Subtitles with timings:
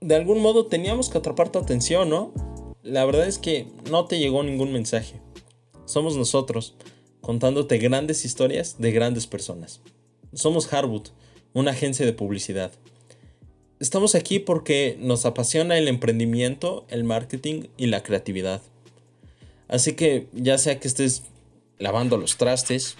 [0.00, 2.32] de algún modo teníamos que atrapar tu atención, ¿no?
[2.82, 5.20] La verdad es que no te llegó ningún mensaje.
[5.84, 6.74] Somos nosotros,
[7.20, 9.80] contándote grandes historias de grandes personas.
[10.32, 11.08] Somos Harwood,
[11.54, 12.72] una agencia de publicidad.
[13.80, 18.62] Estamos aquí porque nos apasiona el emprendimiento, el marketing y la creatividad.
[19.68, 21.24] Así que ya sea que estés
[21.78, 22.96] lavando los trastes,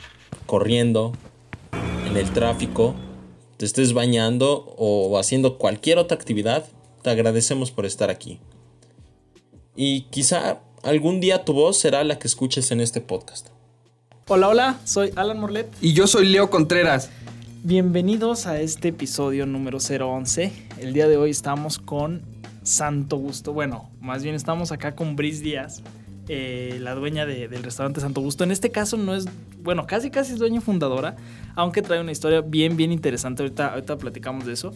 [0.46, 1.12] corriendo,
[2.06, 2.94] en el tráfico,
[3.56, 6.67] te estés bañando o haciendo cualquier otra actividad,
[7.06, 8.40] te agradecemos por estar aquí.
[9.76, 13.50] Y quizá algún día tu voz será la que escuches en este podcast.
[14.26, 15.68] Hola, hola, soy Alan Morlet.
[15.80, 17.10] Y yo soy Leo Contreras.
[17.62, 20.52] Bienvenidos a este episodio número 011.
[20.80, 22.22] El día de hoy estamos con
[22.64, 23.52] Santo Gusto.
[23.52, 25.84] Bueno, más bien estamos acá con Brice Díaz,
[26.26, 28.43] eh, la dueña del restaurante Santo Gusto.
[28.43, 29.26] En este caso no es,
[29.62, 31.14] bueno, casi casi es dueña fundadora,
[31.54, 33.44] aunque trae una historia bien, bien interesante.
[33.44, 34.72] Ahorita, ahorita platicamos de eso.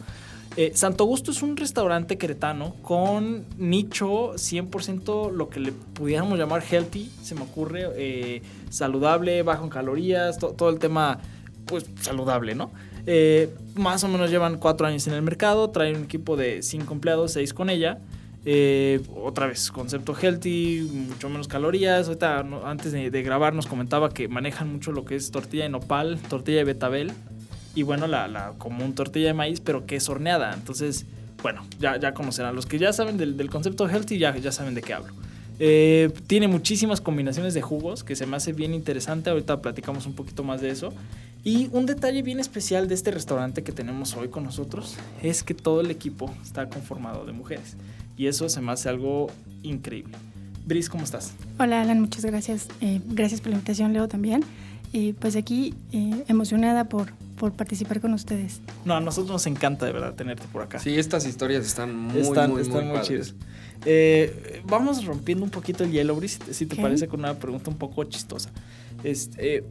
[0.57, 6.65] Eh, Santo Gusto es un restaurante queretano con nicho 100% lo que le pudiéramos llamar
[6.69, 11.21] healthy, se me ocurre, eh, saludable, bajo en calorías, todo el tema
[11.67, 12.73] pues saludable, ¿no?
[13.07, 16.95] Eh, más o menos llevan cuatro años en el mercado, traen un equipo de cinco
[16.95, 17.99] empleados, seis con ella.
[19.23, 22.09] otra vez, concepto healthy, mucho menos calorías.
[22.09, 25.69] Ahorita, antes de, de, grabar, nos comentaba que manejan mucho lo que es tortilla de
[25.69, 27.13] nopal, tortilla de betabel
[27.75, 30.53] y bueno, la, la común tortilla de maíz, pero que es horneada.
[30.55, 31.07] Entonces,
[31.43, 32.55] bueno, ya, ya conocerán.
[32.55, 35.13] Los que ya saben del, concepto healthy ya, ya saben de qué hablo.
[35.59, 39.31] Eh, tiene muchísimas combinaciones de jugos que se me hace bien interesante.
[39.31, 40.93] Ahorita platicamos un poquito más de eso.
[41.45, 45.55] Y un detalle bien especial de este restaurante que tenemos hoy con nosotros es que
[45.55, 47.77] todo el equipo está conformado de mujeres.
[48.17, 49.29] Y eso se me hace algo
[49.63, 50.17] increíble.
[50.67, 51.33] Bris, ¿cómo estás?
[51.59, 52.69] Hola Alan, muchas gracias.
[52.83, 54.45] Eh, gracias por la invitación, Leo, también.
[54.93, 58.61] Y pues aquí eh, emocionada por, por participar con ustedes.
[58.85, 60.79] No, a nosotros nos encanta de verdad tenerte por acá.
[60.79, 63.35] Sí, estas historias están muy, están, muy, están muy, chidas.
[63.87, 67.79] Eh, vamos rompiendo un poquito el hielo, Brice, si te parece, con una pregunta un
[67.79, 68.51] poco chistosa.
[69.05, 69.65] Este,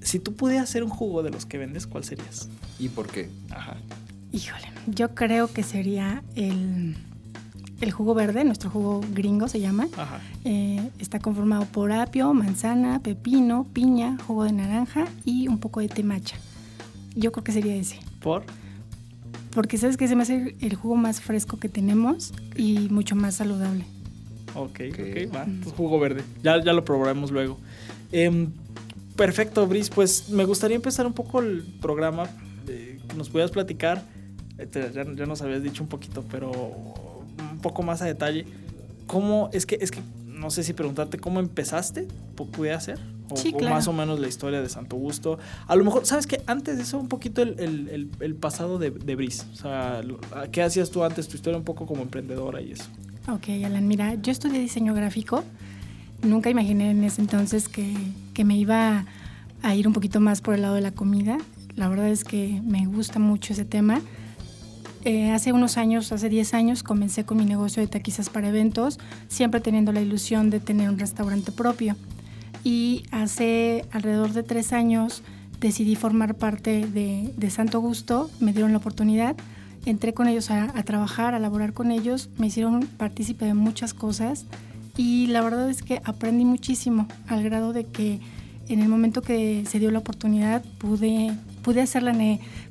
[0.00, 2.48] si tú pudieras hacer un jugo de los que vendes, ¿cuál serías?
[2.78, 3.28] ¿Y por qué?
[3.50, 3.76] Ajá.
[4.30, 6.94] Híjole, yo creo que sería el,
[7.80, 9.88] el jugo verde, nuestro jugo gringo se llama.
[9.96, 10.20] Ajá.
[10.44, 15.88] Eh, está conformado por apio, manzana, pepino, piña, jugo de naranja y un poco de
[15.88, 16.36] temacha
[17.18, 17.98] yo creo que sería ese.
[18.20, 18.44] ¿Por?
[19.54, 23.36] Porque sabes que se me hace el jugo más fresco que tenemos y mucho más
[23.36, 23.84] saludable.
[24.54, 25.46] Ok, ok, va.
[25.76, 26.22] jugo verde.
[26.42, 27.58] Ya, ya lo probaremos luego.
[28.12, 28.50] Em,
[29.16, 29.90] perfecto, Brice.
[29.94, 32.28] Pues me gustaría empezar un poco el programa.
[32.66, 34.04] que nos pudieras platicar.
[34.58, 38.44] Este, ya, ya, nos habías dicho un poquito, pero un poco más a detalle.
[39.06, 39.48] ¿Cómo?
[39.52, 42.98] Es que, es que no sé si preguntarte cómo empezaste, ¿pudiera ser?
[43.30, 45.38] O, más o menos la historia de Santo Gusto.
[45.66, 46.42] A lo mejor, ¿sabes qué?
[46.46, 49.44] Antes de eso, un poquito el, pasado de, de Brice.
[49.52, 50.00] O sea,
[50.52, 51.28] ¿qué hacías tú antes?
[51.28, 52.84] Tu historia un poco como emprendedora y eso.
[53.28, 55.44] Ok, Alan, mira, yo estudié diseño gráfico.
[56.22, 57.94] Nunca imaginé en ese entonces que,
[58.34, 59.04] que me iba
[59.62, 61.38] a ir un poquito más por el lado de la comida.
[61.76, 64.00] La verdad es que me gusta mucho ese tema.
[65.04, 68.98] Eh, hace unos años, hace 10 años, comencé con mi negocio de taquizas para eventos,
[69.28, 71.96] siempre teniendo la ilusión de tener un restaurante propio
[72.68, 75.22] y hace alrededor de tres años
[75.58, 79.36] decidí formar parte de, Santo Gusto, me dieron la oportunidad,
[79.86, 84.44] entré con ellos a, trabajar, a laborar con ellos, me hicieron partícipe de muchas cosas
[84.98, 88.20] y la verdad es que aprendí muchísimo al grado de que
[88.68, 92.12] en el momento que se dio la oportunidad pude, pude hacer la,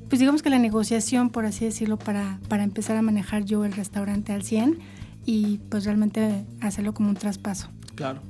[0.09, 3.74] pues digamos que la negociación, por así decirlo, para, para empezar a manejar yo el
[3.74, 4.78] restaurante al 100
[5.25, 7.69] y pues realmente hacerlo como un traspaso.
[7.96, 8.22] Claro,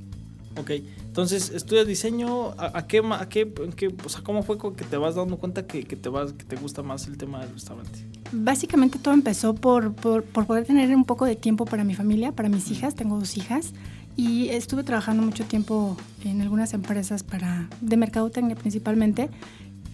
[0.56, 0.72] ok.
[1.18, 5.16] Entonces, estudias diseño, ¿a, qué, a qué, qué, o sea, cómo fue que te vas
[5.16, 8.06] dando cuenta que, que, te vas, que te gusta más el tema del restaurante?
[8.32, 12.34] Básicamente todo empezó por, por, por, poder tener un poco de tiempo para mi familia,
[12.34, 13.74] para mis hijas, tengo dos hijas,
[14.16, 19.32] y estuve trabajando mucho tiempo en algunas empresas para, de mercadotecnia principalmente,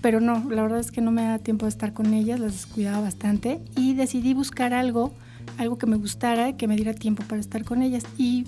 [0.02, 2.52] pero no, la verdad es que no me da tiempo de estar con ellas, las
[2.52, 5.14] descuidaba bastante, y decidí buscar algo,
[5.58, 8.46] algo que me gustara, que me diera tiempo para estar con ellas, y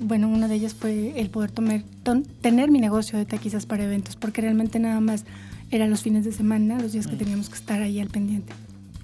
[0.00, 4.40] bueno, una de ellas fue el poder tener mi negocio de taquizas para eventos, porque
[4.40, 5.24] realmente nada más
[5.70, 8.52] eran los fines de semana, los días que teníamos que estar ahí al pendiente.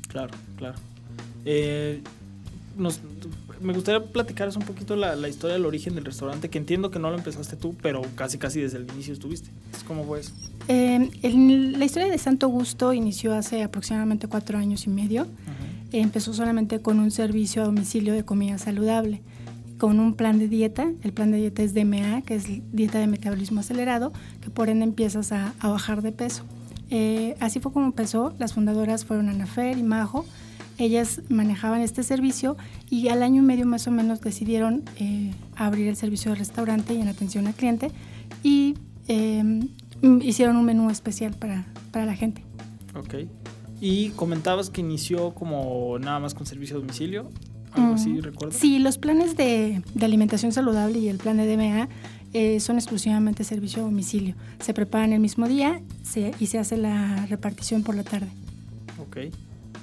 [0.09, 0.77] Claro, claro.
[1.45, 2.03] Eh,
[3.61, 7.11] me gustaría platicaros un poquito la, historia del origen del restaurante, que entiendo que no
[7.11, 9.51] lo empezaste tú, pero casi casi desde el inicio estuviste.
[9.87, 10.33] ¿Cómo fue eso?
[10.69, 15.27] Eh, la historia de Santo Gusto inició hace aproximadamente cuatro años y medio.
[15.93, 19.21] empezó solamente con un servicio a domicilio de comida saludable
[19.83, 20.93] con un plan de dieta.
[21.03, 24.85] El plan de dieta es DMA, que es dieta de metabolismo acelerado, que por ende
[24.85, 26.45] empiezas a, bajar de peso.
[26.91, 28.33] Eh, así fue como empezó.
[28.39, 30.25] Las fundadoras fueron Anafer y Majo.
[30.79, 32.57] ellas manejaban este servicio
[32.91, 36.95] y al año y medio más o menos decidieron eh, abrir el servicio de restaurante
[36.95, 37.91] y en atención al cliente
[38.45, 38.77] y
[39.09, 39.69] em,
[40.21, 42.45] hicieron un menú especial para, para la gente.
[42.95, 43.15] Ok.
[43.81, 47.31] Y comentabas que inició como nada más con servicio a domicilio.
[47.75, 48.57] ¿Algo así, recuerdo?
[48.57, 51.89] Sí, los planes de, de, alimentación saludable y el plan de DMA
[52.33, 54.35] eh, son exclusivamente servicio a domicilio.
[54.61, 55.81] Se preparan el mismo día
[56.39, 58.29] y se hace la repartición por la tarde.
[58.99, 59.19] Ok.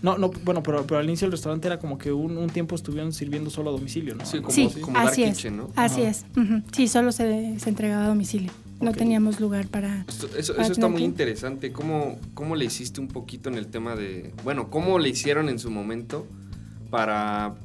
[0.01, 2.75] No, no, bueno, pero, pero, al inicio el restaurante era como que un, un, tiempo
[2.75, 4.25] estuvieron sirviendo solo a domicilio, ¿no?
[4.25, 5.69] Sí, como, sí, como así dark es, kitchen, ¿no?
[5.75, 6.25] Así es.
[6.71, 8.51] Sí, solo se, se, entregaba a domicilio.
[8.79, 10.05] No teníamos lugar para...
[10.07, 11.73] Esto- eso para eso está muy interesante.
[11.73, 14.33] ¿Cómo, ¿Cómo le hiciste un poquito en el tema de.
[14.45, 16.25] Bueno, ¿cómo le hicieron en su momento
[16.89, 17.55] para.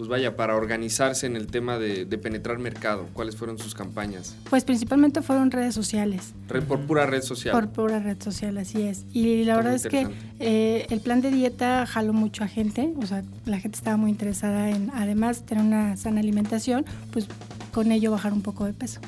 [0.00, 3.06] Pues vaya, para organizarse en el tema de, de penetrar mercado?
[3.12, 4.34] ¿Cuáles fueron sus campañas?
[4.48, 6.32] Pues principalmente fueron redes sociales.
[6.48, 7.52] Red- por pura red social.
[7.52, 9.04] Por pura red social, así es.
[9.12, 10.08] Y la Está verdad es que
[10.38, 14.10] eh, el plan de dieta jaló mucho a gente, o sea, la gente estaba muy
[14.10, 17.26] interesada en, además, tener una sana alimentación, pues
[17.70, 19.00] con ello bajar un poco de peso.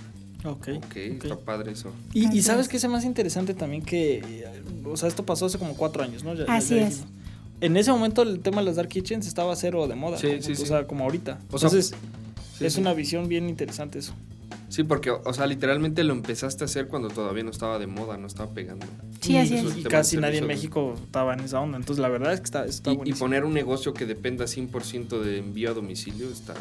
[0.44, 0.68] Ok.
[0.76, 1.90] Ok, está padre eso.
[2.12, 2.68] Y, sabes es.
[2.68, 4.44] que es más interesante también que,
[4.84, 6.34] o sea, esto pasó hace como cuatro años, ¿no?
[6.34, 7.04] Ya- ya- Así ya es.
[7.62, 10.18] En ese momento el tema de las dark kitchens estaba cero de moda.
[10.18, 10.66] Sí, como- sí, o sí.
[10.66, 11.38] sea, como ahorita.
[11.50, 11.94] O sea, Entonces,
[12.58, 12.80] Sí, es sí.
[12.80, 14.12] una visión bien interesante eso.
[14.68, 18.16] Sí, porque, o sea, literalmente lo empezaste a hacer cuando todavía no estaba de moda,
[18.16, 18.86] no estaba pegando.
[19.20, 19.76] Sí, y, así es.
[19.76, 21.76] y casi de nadie en México estaba en esa onda.
[21.76, 25.20] Entonces, la verdad es que está, está Y, y poner un negocio que dependa 100%
[25.20, 26.54] de envío a domicilio está.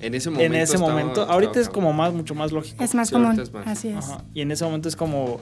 [0.00, 0.54] En ese momento.
[0.54, 2.82] en ese estaba- momento, estaba ahorita es como más, mucho más lógico.
[2.82, 3.66] Es más Sí, común, es más.
[3.66, 3.96] así es.
[3.96, 5.40] Ajá, Y en ese momento es como,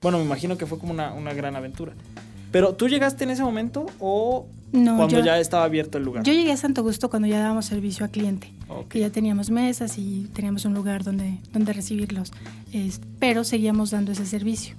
[0.00, 1.92] bueno, me imagino que fue como una, una gran aventura.
[2.54, 6.22] Pero tú llegaste en ese momento o No, cuando yo, ya estaba abierto el lugar.
[6.22, 8.52] yo llegué a Santo Gusto cuando ya dábamos servicio a cliente.
[8.68, 8.88] Ok.
[8.90, 12.30] que ya teníamos mesas y teníamos un lugar donde, donde recibirlos,
[12.72, 14.76] Es- pero seguíamos dando ese servicio,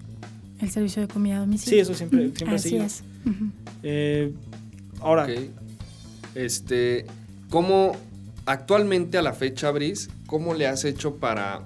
[0.62, 1.70] el servicio de comida a domicilio.
[1.76, 3.04] Sí, eso siempre- siempre Así es.
[3.84, 4.34] Eh,
[5.02, 5.32] ahora, Ok.
[6.34, 7.06] Este,
[7.50, 7.92] ¿cómo
[8.46, 11.62] actualmente a la fecha, Bris, cómo le has hecho para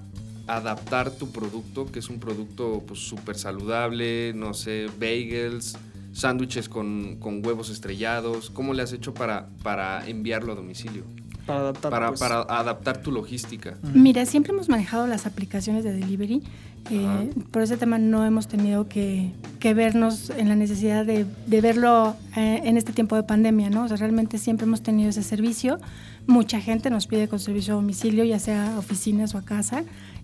[0.46, 5.76] adaptar tu producto, que es un producto pues súper saludable, no sé, bagels,
[6.12, 8.50] sándwiches con, con huevos estrellados?
[8.50, 11.04] ¿Cómo le has hecho para, para enviarlo a domicilio?
[11.46, 11.90] para adaptar.
[11.90, 13.76] Para, pues, para adaptar tu logística.
[13.94, 16.42] Mira, siempre hemos manejado las aplicaciones de delivery.
[16.90, 21.60] eh, por ese tema no hemos tenido que, que vernos en la necesidad de, de
[21.60, 23.84] verlo eh, en este tiempo de pandemia, ¿no?
[23.84, 25.78] O sea, realmente siempre hemos tenido ese servicio.
[26.26, 29.82] Mucha gente nos pide con servicio a domicilio, ya sea a oficinas o a casa.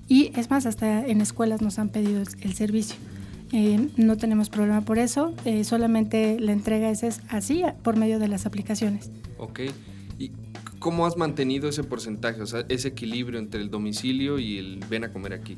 [0.09, 2.97] Y es más, hasta en escuelas nos han pedido el, el servicio.
[3.53, 8.19] Eh, no tenemos problema por eso, eh, solamente la entrega es, es así, por medio
[8.19, 9.11] de las aplicaciones.
[9.39, 9.61] Ok.
[10.19, 10.33] ¿Y
[10.79, 15.05] cómo has mantenido ese porcentaje, o sea, ese equilibrio entre el domicilio y el ven
[15.05, 15.57] a comer aquí?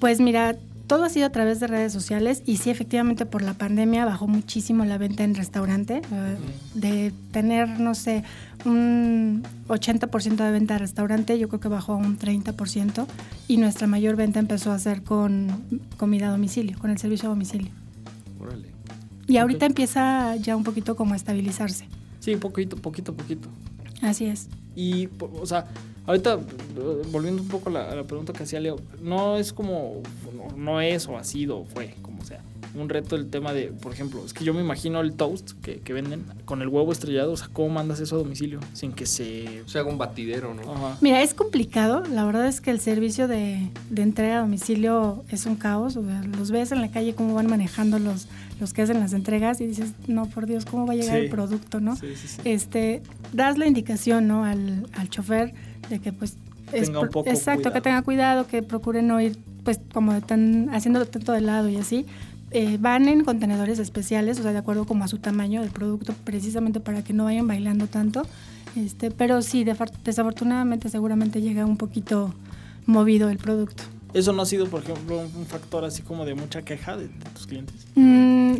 [0.00, 0.56] Pues mira,
[0.88, 4.26] todo ha sido a través de redes sociales y sí, efectivamente por la pandemia bajó
[4.26, 6.02] muchísimo la venta en restaurante.
[6.10, 6.36] eh,
[6.74, 8.24] De tener, no sé,
[8.64, 13.06] un 80% de venta de restaurante, yo creo que bajó a un 30%
[13.46, 15.48] y nuestra mayor venta empezó a ser con
[15.96, 17.70] comida a domicilio, con el servicio a domicilio.
[18.40, 18.68] Órale.
[19.26, 21.86] Y ahorita empieza ya un poquito como a estabilizarse.
[22.20, 23.48] Sí, poquito, poquito, poquito.
[24.00, 24.48] Así es.
[24.74, 25.66] Y, o sea,
[26.08, 30.02] ahorita, eh, volviendo un poco a la, pregunta que hacía Leo, no es como,
[30.34, 32.42] no, no es o ha sido o fue, como sea,
[32.74, 35.80] un reto el tema de, por ejemplo, es que yo me imagino el toast que,
[35.80, 38.60] que venden con el huevo estrellado, o sea, ¿cómo mandas eso a domicilio?
[38.74, 39.62] Sin que se...
[39.62, 40.62] O sea, haga un batidero, ¿no?
[40.72, 40.98] Ajá.
[41.00, 42.02] Mira, es complicado.
[42.12, 45.96] La verdad es que el servicio de, de entrega a domicilio es un caos.
[45.96, 48.28] O sea, los ves en la calle cómo van manejando los,
[48.60, 51.24] los que hacen las entregas y dices, no, por Dios, ¿cómo va a llegar Sí.
[51.24, 51.96] el producto, no?
[51.96, 52.40] Sí, sí, sí.
[52.44, 54.44] Este, das la indicación, ¿no?
[54.44, 55.54] Al, al chofer
[55.88, 56.36] de que, pues,
[56.70, 57.74] Tenga un poco exacto, cuidado.
[57.74, 61.76] que tenga cuidado, que procure no ir, pues, como tan, haciéndolo tanto de lado y
[61.76, 62.04] así.
[62.50, 66.14] Eh, van en contenedores especiales, o sea, de acuerdo como a su tamaño del producto,
[66.24, 68.22] precisamente para que no vayan bailando tanto.
[68.76, 69.64] Este, pero sí,
[70.04, 72.34] desafortunadamente seguramente llega un poquito
[72.86, 73.82] movido el producto.
[74.14, 77.24] Eso no ha sido, por ejemplo, un factor así como de mucha queja de, de
[77.34, 77.86] tus clientes.
[77.94, 78.54] Mm,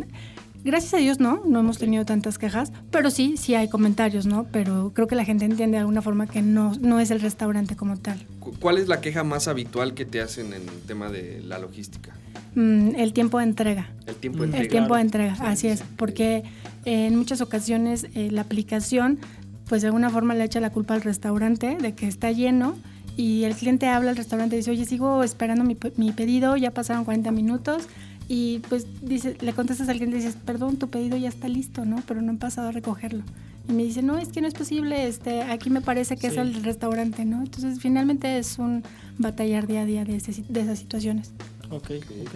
[0.63, 4.45] gracias a Dios no, no hemos tenido tantas quejas, pero sí, sí hay comentarios, ¿no?
[4.51, 7.75] Pero creo que la gente entiende de alguna forma que no, no es el restaurante
[7.75, 8.23] como tal.
[8.39, 11.57] Cu- ¿Cuál es la queja más habitual que te hacen en el tema de la
[11.57, 12.13] logística?
[12.55, 13.89] Mm, el tiempo de entrega.
[14.07, 14.71] El tiempo de El entrega.
[14.71, 15.85] tiempo de entrega, Sí, así sí, es, sí.
[15.97, 16.43] porque
[16.85, 19.19] eh, en muchas ocasiones eh, la aplicación,
[19.67, 22.75] pues de alguna forma le echa la culpa al restaurante de que está lleno
[23.17, 26.71] y el cliente habla al restaurante y dice, oye, sigo esperando mi, mi pedido, ya
[26.71, 27.83] pasaron 40 minutos
[28.27, 31.85] y pues dice, le contestas al cliente y dices, perdón, tu pedido ya está listo,
[31.85, 31.97] ¿no?
[32.07, 33.23] Pero no han pasado a recogerlo.
[33.67, 36.35] Y me dice, no, es que no es posible, este, aquí me parece que Sí.
[36.35, 37.41] es el restaurante, ¿no?
[37.43, 38.83] Entonces finalmente es un
[39.19, 41.31] batallar día a día de, de esas situaciones.
[41.69, 42.35] Ok, ok.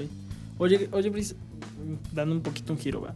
[0.59, 1.35] Oye, oye, Brice,
[2.13, 3.13] dando un poquito un giro, ¿va?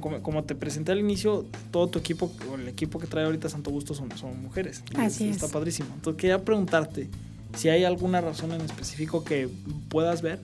[0.00, 3.48] como, como, te presenté al inicio, todo tu equipo, o el equipo que trae ahorita
[3.48, 4.82] Santo Gusto son, son mujeres.
[4.96, 5.36] Así es.
[5.36, 5.88] Está padrísimo.
[5.94, 7.08] Entonces quería preguntarte
[7.56, 9.48] si hay alguna razón en específico que
[9.88, 10.38] puedas ver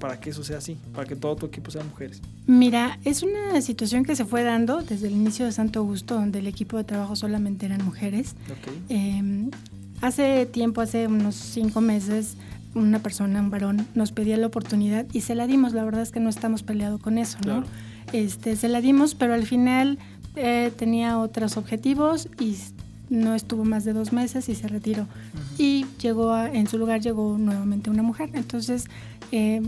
[0.00, 2.20] para que eso sea así, para que todo tu equipo sea mujeres.
[2.46, 6.40] Mira, es una situación que se fue dando desde el inicio de Santo Gusto, donde
[6.40, 8.34] el equipo de trabajo solamente eran mujeres.
[8.88, 9.50] Em,
[10.00, 12.34] hace tiempo, hace unos cinco meses,
[12.74, 15.72] una persona, un varón, nos pedía la oportunidad y se la dimos.
[15.72, 17.64] La verdad es que no estamos peleados con eso, ¿no?
[18.12, 19.98] Este, se la dimos, pero al final
[20.36, 22.56] eh, tenía otros objetivos y
[23.10, 25.06] no estuvo más de dos meses y se retiró.
[25.58, 28.30] Y llegó en su lugar llegó nuevamente una mujer.
[28.34, 28.86] Entonces,
[29.32, 29.62] eh,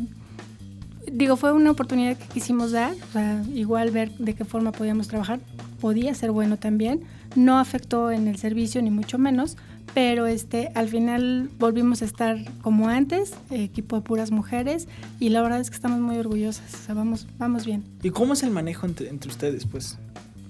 [1.10, 5.08] digo, fue una oportunidad que quisimos dar, o sea, igual ver de qué forma podíamos
[5.08, 5.40] trabajar.
[5.80, 7.00] Podía ser bueno también.
[7.36, 9.56] No afectó en el servicio, ni mucho menos,
[9.94, 15.42] pero este, al final volvimos a estar como antes, equipo de puras mujeres, y la
[15.42, 17.84] verdad es que estamos muy orgullosas, o sea, vamos, vamos bien.
[18.02, 19.98] ¿Y cómo es el manejo entre, ustedes, pues?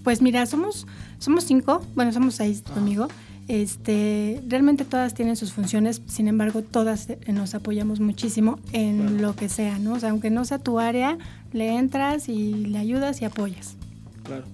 [0.05, 0.87] Pues mira, somos,
[1.19, 3.09] somos cinco, bueno, somos seis conmigo.
[3.49, 9.49] Este, realmente todas tienen sus funciones, sin embargo, todas nos apoyamos muchísimo en lo que
[9.49, 9.95] sea, ¿no?
[9.95, 11.19] O sea, aunque no sea tu área,
[11.53, 13.75] le entras y le ayudas y apoyas.
[14.23, 14.45] Claro.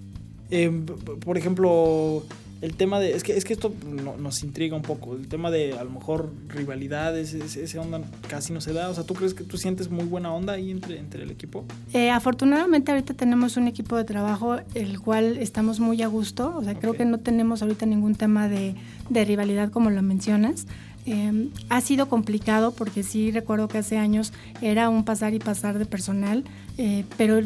[0.51, 2.25] Em, por ejemplo,
[2.63, 3.15] el tema de.
[3.15, 3.73] Es que, es que esto
[4.19, 5.15] nos intriga un poco.
[5.15, 8.89] El tema de a lo mejor rivalidades, ese, onda casi no se da.
[8.89, 11.65] O sea, ¿tú crees que tú sientes muy buena onda ahí entre, entre el equipo?
[11.93, 16.55] Eh, afortunadamente, ahorita tenemos un equipo de trabajo el cual estamos muy a gusto.
[16.57, 18.75] O sea, creo que no tenemos ahorita ningún tema de,
[19.11, 20.67] de rivalidad como lo mencionas.
[21.07, 25.79] Eh, ha sido complicado porque sí recuerdo que hace años era un pasar y pasar
[25.79, 26.43] de personal,
[26.79, 27.41] eh, pero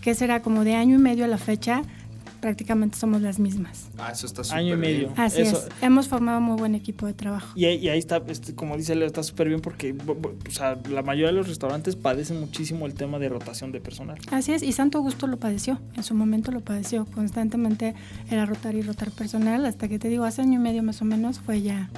[0.00, 0.40] ¿qué será?
[0.40, 1.82] Como de año y medio a la fecha
[2.40, 3.88] prácticamente somos las mismas.
[3.98, 5.12] Ah, eso está súper Año y medio.
[5.16, 5.68] Así es.
[5.80, 7.52] Hemos formado muy buen equipo de trabajo.
[7.54, 11.28] Y, ahí está, este, como dice Leo, está súper bien porque o sea, la mayoría
[11.28, 14.18] de los restaurantes padecen muchísimo el tema de rotación de personal.
[14.30, 15.78] Así es, y Santo Augusto lo padeció.
[15.96, 17.06] En su momento lo padeció.
[17.06, 17.94] Constantemente
[18.30, 19.64] era rotar y rotar personal.
[19.66, 21.90] Hasta que te digo, hace año y medio más o menos fue ya.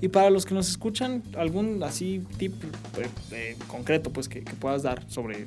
[0.00, 4.54] Y para los que nos escuchan, algún así tip eh, eh, concreto pues que, que
[4.54, 5.46] puedas dar sobre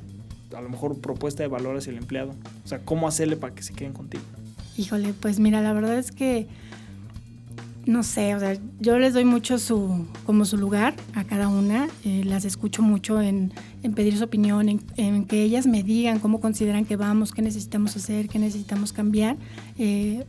[0.54, 2.34] a lo mejor propuesta de valor hacia el empleado?
[2.64, 4.24] O sea, ¿cómo hacerle para que se queden contigo?
[4.76, 6.46] Híjole, pues mira, la verdad es que
[7.86, 11.88] no sé, o sea, yo les doy mucho su, como su lugar a cada una,
[12.04, 13.52] eh, las escucho mucho en,
[13.94, 18.28] pedir su opinión, en, que ellas me digan cómo consideran que vamos, qué necesitamos hacer,
[18.28, 19.36] qué necesitamos cambiar.
[19.78, 20.26] Eh,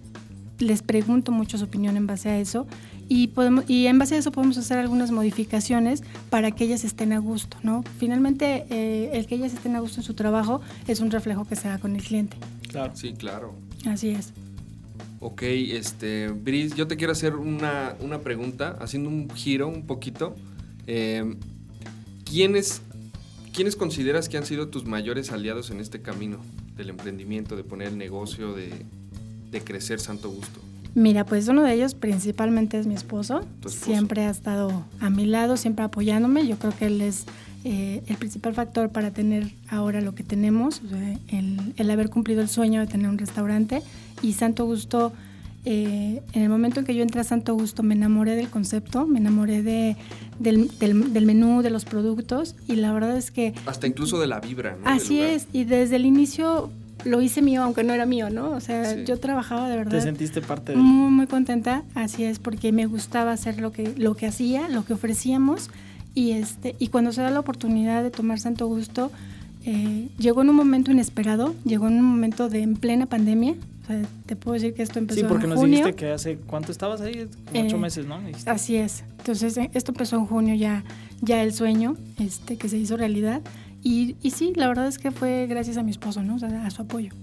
[0.59, 2.67] les pregunto mucho su opinión en base a eso
[3.09, 7.13] y, podemos, y en base a eso podemos hacer algunas modificaciones para que ellas estén
[7.13, 7.83] a gusto, ¿no?
[7.97, 11.55] Finalmente, eh, el que ellas estén a gusto en su trabajo es un reflejo que
[11.55, 12.37] se da con el cliente.
[12.67, 12.95] Claro.
[12.95, 13.55] Sí, claro.
[13.85, 14.33] Así es.
[15.19, 20.35] Ok, este, Brice, yo te quiero hacer una, pregunta, haciendo un giro un poquito.
[20.85, 21.35] Eh,
[22.23, 22.81] ¿quiénes,
[23.53, 26.39] ¿Quiénes consideras que han sido tus mayores aliados en este camino
[26.75, 28.69] del emprendimiento, de poner el negocio, de,
[29.49, 30.66] de crecer Santo Gusto?
[30.97, 33.41] Mira, pues uno de ellos principalmente es mi esposo.
[33.67, 36.47] Siempre ha estado a mi lado, siempre apoyándome.
[36.47, 37.25] Yo creo que él es
[37.63, 40.81] eh, el principal factor para tener ahora lo que tenemos,
[41.27, 43.83] el, haber cumplido el sueño de tener un restaurante.
[44.23, 45.13] Y Santo Gusto,
[45.65, 49.05] eh, en el momento en que yo entré a Santo Gusto, me enamoré del concepto,
[49.05, 49.97] me enamoré de,
[50.39, 52.55] del, del, menú, de los productos.
[52.67, 53.53] Y la verdad es que...
[53.67, 54.89] Hasta incluso de la vibra, ¿no?
[54.89, 55.47] Así es.
[55.53, 56.71] Y desde el inicio
[57.05, 58.51] lo hice mío, aunque no era mío, ¿no?
[58.51, 59.91] O sea, yo trabajaba de verdad.
[59.91, 63.93] ¿Te sentiste parte de Muy, muy contenta, así es, porque me gustaba hacer lo que,
[63.97, 65.69] lo que hacía, lo que ofrecíamos.
[66.13, 69.11] Y, este, y cuando se da la oportunidad de tomar santo gusto,
[69.65, 73.55] eh, llegó en un momento inesperado, llegó en un momento de en plena pandemia.
[73.83, 75.39] O sea, te puedo decir que esto empezó en junio.
[75.39, 77.27] Sí, porque nos dijiste que hace, ¿cuánto estabas ahí?
[77.51, 78.19] ocho eh, meses, ¿no?
[78.45, 79.03] Así es.
[79.19, 80.83] Entonces, eh, esto empezó en junio ya,
[81.21, 83.41] ya el sueño este, que se hizo realidad.
[83.87, 86.35] Y, y, sí, la verdad es que fue gracias a mi esposo, ¿no?
[86.35, 87.13] O sea, a su apoyo.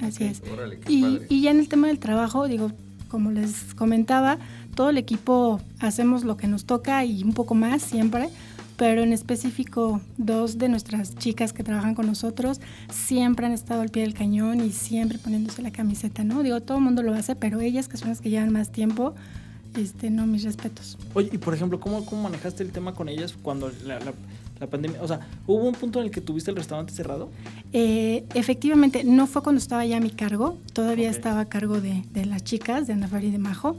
[0.00, 0.42] Así es.
[0.88, 2.70] y, y, ya en el tema del trabajo, digo,
[3.08, 4.38] como les comentaba,
[4.76, 8.28] todo el equipo hacemos lo que nos toca y un poco más siempre,
[8.76, 12.60] pero en específico dos de nuestras chicas que trabajan con nosotros
[12.92, 16.44] siempre han estado al pie del cañón y siempre poniéndose la camiseta, ¿no?
[16.44, 19.16] Digo, todo el mundo lo hace, pero ellas que son las que llevan más tiempo,
[19.76, 20.96] este, no, mis respetos.
[21.14, 24.12] Oye, y por ejemplo, ¿cómo, cómo manejaste el tema con ellas cuando la la
[24.68, 25.02] pandemia?
[25.02, 27.30] O sea, ¿hubo un punto en el que tuviste el restaurante cerrado?
[27.72, 32.04] Eh, efectivamente, no fue cuando estaba ya a mi cargo, todavía estaba a cargo de,
[32.24, 33.76] las chicas, de Ana Fari y de Majo.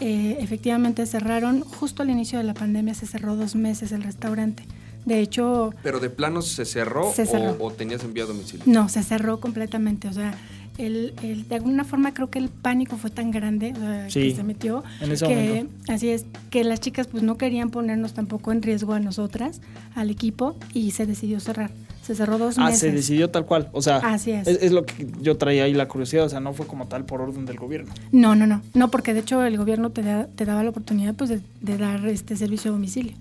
[0.00, 4.64] Eh, efectivamente cerraron, justo al inicio de la pandemia se cerró dos meses el restaurante.
[5.04, 5.74] De hecho...
[5.82, 8.64] ¿Pero de plano se cerró, O, o, tenías enviado domicilio?
[8.66, 10.06] No, se cerró completamente.
[10.06, 10.34] O sea,
[10.78, 13.72] el, el, de alguna forma creo que el pánico fue tan grande
[14.12, 14.82] que se metió
[15.26, 19.60] que así es que las chicas pues no querían ponernos tampoco en riesgo a nosotras
[19.94, 21.70] al equipo y se decidió cerrar
[22.02, 22.80] Se cerró dos Ah, meses.
[22.80, 23.68] se decidió tal cual.
[23.72, 24.48] O sea, Así es.
[24.48, 24.72] es.
[24.72, 26.24] lo que yo traía ahí la curiosidad.
[26.24, 27.92] O sea, no fue como tal por orden del gobierno.
[28.10, 28.60] No, no, no.
[28.74, 31.76] No, porque de hecho el gobierno te, da- te daba la oportunidad pues, de, de
[31.78, 33.12] dar este servicio a domicilio.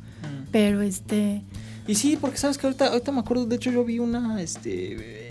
[0.52, 1.44] Pero este.
[1.88, 5.31] Y sí, porque sabes que ahorita, ahorita me acuerdo, de hecho yo vi una este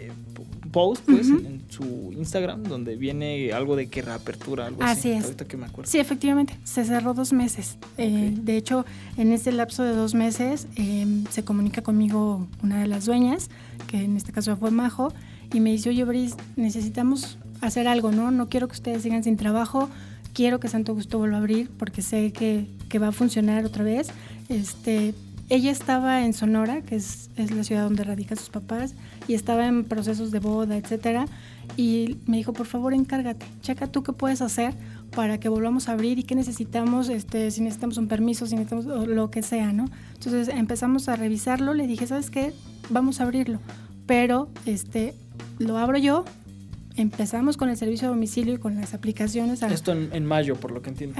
[0.72, 4.98] post pues en, en su Instagram donde viene algo de que reapertura, algo así.
[4.98, 5.24] Así es.
[5.24, 5.90] Ahorita que me acuerdo.
[5.90, 7.76] Sí, efectivamente, se cerró dos meses.
[7.98, 8.84] Eh, de hecho,
[9.16, 13.50] en ese lapso de dos meses eh, se comunica conmigo una de las dueñas,
[13.86, 15.12] que en este caso fue Majo,
[15.52, 18.30] y me dice, oye, Bris, necesitamos hacer algo, ¿no?
[18.30, 19.88] No quiero que ustedes sigan sin trabajo,
[20.32, 23.84] quiero que Santo Gusto vuelva a abrir porque sé que, que va a funcionar otra
[23.84, 24.08] vez.
[24.48, 25.14] Este,
[25.50, 28.94] ella estaba en Sonora, que es, es la ciudad donde radican sus papás,
[29.26, 31.26] y estaba en procesos de boda, etcétera.
[31.76, 34.74] Y me dijo, por favor, encárgate, checa tú qué puedes hacer
[35.14, 39.08] para que volvamos a abrir y qué necesitamos, este, si necesitamos un permiso, si necesitamos
[39.08, 39.86] lo que sea, ¿no?
[40.14, 42.52] Entonces empezamos a revisarlo, le dije, ¿sabes qué?
[42.88, 43.58] Vamos a abrirlo,
[44.06, 45.14] pero este,
[45.58, 46.24] lo abro yo,
[47.02, 49.62] empezamos con el servicio a domicilio y con las aplicaciones.
[49.62, 51.16] a- Esto en, en mayo, por lo que entiendo.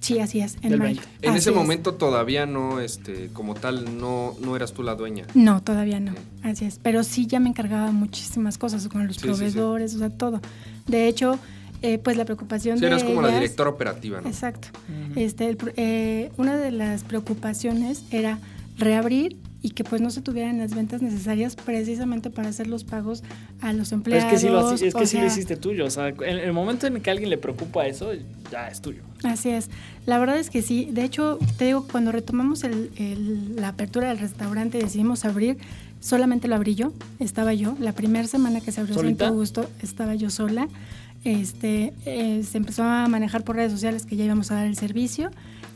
[0.00, 1.00] Sí, así es, en Del mayo.
[1.00, 1.08] 20.
[1.22, 1.56] En Así ese es.
[1.56, 5.26] momento todavía no, este, como tal, no, no eras tú la dueña.
[5.34, 6.12] No, todavía no.
[6.42, 6.78] Así es.
[6.82, 9.34] Pero sí ya me encargaba muchísimas cosas con los Sí, sí, sí.
[9.34, 10.40] proveedores, o sea, todo.
[10.86, 11.38] De hecho,
[11.82, 14.28] eh, pues la preocupación Sí, de eras como la directora operativa, ¿no?
[14.28, 14.68] Exacto.
[15.16, 18.38] Este, el eh, una de las preocupaciones era
[18.78, 23.24] reabrir y que pues no se tuvieran las ventas necesarias precisamente para hacer los pagos
[23.60, 24.24] a los Pero empleados.
[24.26, 25.84] es que sí lo, es o que sí lo sea, hiciste tuyo.
[25.86, 28.12] O sea, en el momento en que a alguien le preocupa eso,
[28.52, 29.02] ya es tuyo.
[29.24, 29.68] Así es.
[30.06, 30.88] La verdad es que sí.
[30.92, 35.58] De hecho, te digo, cuando retomamos el- el- la apertura del restaurante y decidimos abrir,
[36.00, 36.92] solamente lo abrí yo.
[37.18, 37.74] Estaba yo.
[37.80, 39.24] La primera semana que se abrió ¿Solita?
[39.26, 40.68] Santo Gusto, estaba yo sola.
[41.24, 44.76] Este, eh, se empezó a manejar por redes sociales que ya íbamos a dar el
[44.76, 45.30] servicio.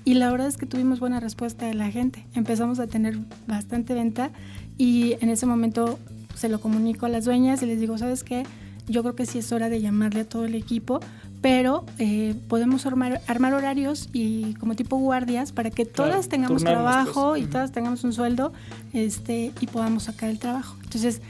[0.05, 2.27] Y la verdad es que tuvimos buena respuesta de la gente.
[2.35, 4.31] Empezamos a tener bastante venta
[4.79, 5.99] y en ese momento
[6.35, 8.45] se lo comunico a las dueñas y les digo, ¿sabes qué?
[8.89, 10.99] Yo creo que sí es hora de llamarle a todo el equipo,
[11.41, 16.65] pero eh, podemos armar, armar horarios y como tipo guardias para que Claro, todas tengamos
[16.65, 17.43] trabajo pues.
[17.43, 17.53] y Ujú.
[17.53, 18.53] todas tengamos un sueldo
[18.93, 20.77] este, y podamos sacar el trabajo.
[20.83, 21.21] Entonces,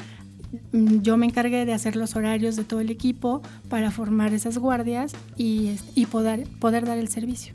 [0.73, 5.13] yo me encargué de hacer los horarios de todo el equipo para formar esas guardias
[5.37, 7.55] y, y poder, poder dar el servicio.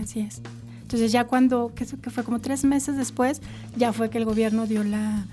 [0.00, 0.42] Así es.
[0.82, 3.40] Entonces ya cuando, que, fue como tres meses después,
[3.76, 5.24] ya fue que el gobierno dio la,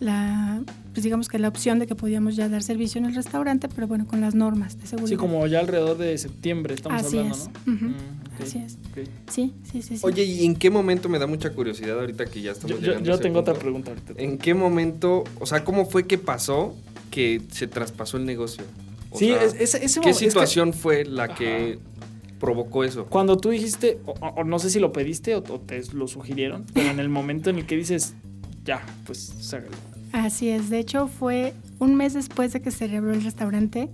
[0.00, 0.60] la,
[0.92, 3.86] pues digamos que la opción de que podíamos ya dar servicio en el restaurante, pero
[3.86, 5.10] bueno, con las normas de seguridad.
[5.10, 7.50] Sí, como ya alrededor de septiembre estamos Así hablando, es.
[7.66, 7.72] ¿no?
[7.74, 7.84] Ujú.
[7.84, 8.78] Mm, Así es.
[9.28, 10.00] Sí, sí, sí, sí.
[10.02, 12.86] Oye, ¿y en qué momento me da mucha curiosidad ahorita que ya estamos Yo, yo-
[12.88, 14.14] llegando a yo ese tengo otra pregunta ahorita.
[14.16, 16.74] ¿En qué momento, o sea, cómo fue que pasó
[17.10, 18.64] que se traspasó el negocio?
[19.10, 21.78] O Sí, sea, es, es- ese ¿Qué mo- es que situación fue la que
[22.40, 23.06] provocó eso?
[23.06, 26.90] cuando tú dijiste, o, no sé si lo pediste o, o te lo sugirieron, pero
[26.90, 28.14] en el momento en el que dices,
[28.64, 29.76] ya, pues hágalo.
[30.12, 33.88] Así es, de hecho fue un mes después de que se reabrió el restaurante,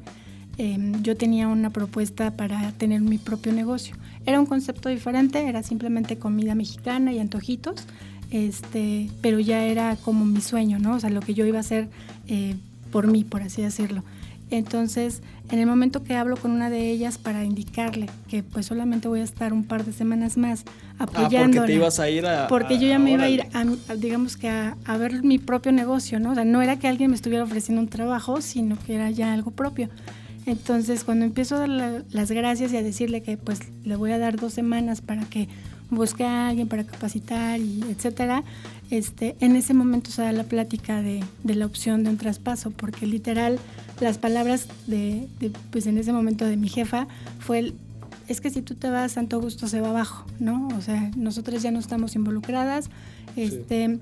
[0.63, 3.97] eh, yo tenía una propuesta para tener mi propio negocio.
[4.27, 7.87] Era un concepto diferente, era simplemente comida mexicana y antojitos,
[8.31, 10.97] este, pero ya era como mi sueño, ¿no?
[10.97, 11.89] O sea, lo que yo iba a hacer
[12.29, 12.57] eh,
[12.93, 14.05] por mí, por así decirlo.
[14.51, 19.07] Entonces, en el momento que hablo con una de ellas para indicarle que pues solamente
[19.09, 20.65] voy a estar un par de semanas más
[20.99, 21.63] Ah, apoyándola.
[21.63, 22.47] porque te ibas a ir a...
[22.49, 25.39] Porque yo ya me iba a ir, a, a, digamos que a, a ver mi
[25.39, 26.33] propio negocio, ¿no?
[26.33, 29.33] O sea, no era que alguien me estuviera ofreciendo un trabajo, sino que era ya
[29.33, 29.89] algo propio.
[30.47, 34.13] Entonces, cuando empiezo a dar la- las gracias y a decirle que pues le voy
[34.13, 35.49] a dar dos semanas para que
[35.91, 38.45] busque a alguien para capacitar y etcétera,
[38.91, 42.71] este, en ese momento se da la plática de, de la opción de un traspaso,
[42.71, 43.59] porque literal
[44.01, 47.07] las palabras de, de, pues en ese momento de mi jefa
[47.41, 47.75] fue el,
[48.29, 50.69] es que si tú te vas, Santo Gusto se va abajo, ¿no?
[50.77, 52.89] O sea, nosotros ya no estamos involucradas.
[53.37, 53.99] Este,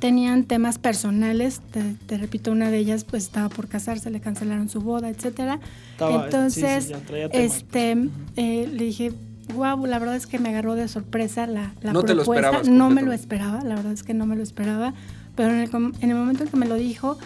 [0.00, 4.68] Tenían temas personales, te, te repito, una de ellas pues estaba por casarse, le cancelaron
[4.68, 5.60] su boda, etcétera.
[5.92, 7.92] Estaba- Entonces, sí, sí, este,
[8.36, 9.12] eh, le dije,
[9.54, 12.62] wow, la verdad es que me agarró de sorpresa la, la No te lo propuesta.
[12.70, 14.94] no me lo esperaba, la verdad es que no me lo esperaba.
[15.36, 17.18] Pero en el, com- en el momento en que me lo dijo,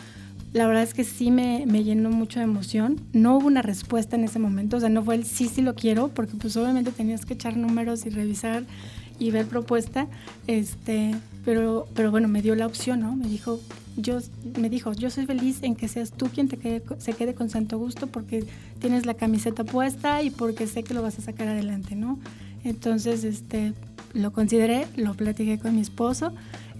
[0.53, 3.01] la verdad es que sí me, me llenó mucho de emoción.
[3.13, 5.75] No hubo una respuesta en ese momento, o sea, no fue el sí, sí lo
[5.77, 8.65] quiero, porque pues obviamente tenías que echar números y revisar
[9.19, 10.09] y ver propuesta,
[10.47, 13.15] este, pero, pero bueno, me dio la opción, ¿no?
[13.17, 13.61] Me dijo,
[13.97, 14.19] yo,
[14.59, 17.51] me dijo, yo soy feliz en que seas tú quien te quede, se quede con
[17.51, 18.45] Santo Gusto porque
[18.79, 22.19] tienes la camiseta puesta y porque sé que lo vas a sacar adelante, ¿no?
[22.65, 23.75] Entonces, este,
[24.15, 26.33] lo consideré, lo platiqué con mi esposo,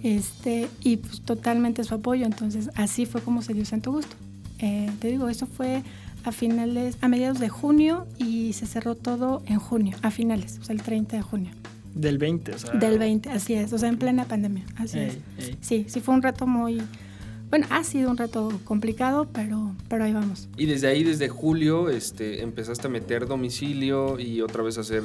[0.03, 2.25] este, y pues totalmente su apoyo.
[2.25, 4.15] Entonces, así fue como se dio Santo Gusto.
[4.59, 5.83] Eh, te digo, eso fue
[6.23, 10.63] a finales, a mediados de junio y se cerró todo en junio, a finales, o
[10.63, 11.51] sea, el 30 de junio.
[11.95, 12.71] Del 20, o sea.
[12.73, 15.17] Del 20, así es, o sea, en plena pandemia, así es.
[15.39, 15.57] Ey.
[15.61, 16.81] Sí, sí fue un reto muy,
[17.49, 20.47] bueno, ha sido un reto complicado, pero, pero ahí vamos.
[20.57, 25.03] Y desde ahí, desde julio, este, empezaste a meter domicilio y otra vez a hacer...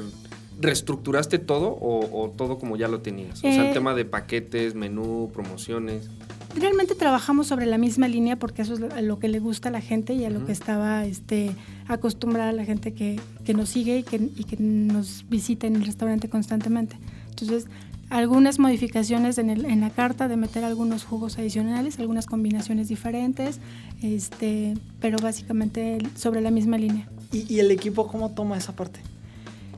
[0.59, 3.39] ¿Reestructuraste todo o, o todo como ya lo tenías?
[3.39, 6.07] O sea, el Eh, tema de paquetes, menú, promociones.
[6.55, 9.69] Realmente trabajamos sobre la misma línea porque eso es lo- a lo que le gusta
[9.69, 11.51] a la gente y a lo que estaba este,
[11.87, 15.85] acostumbrada la gente que, que nos sigue y que, y que nos visita en el
[15.85, 16.97] restaurante constantemente.
[17.29, 17.67] Entonces,
[18.09, 23.59] algunas modificaciones en, el- en la carta de meter algunos jugos adicionales, algunas combinaciones diferentes,
[24.01, 27.07] este, pero básicamente sobre la misma línea.
[27.31, 28.99] ¿Y, y el equipo cómo toma esa parte?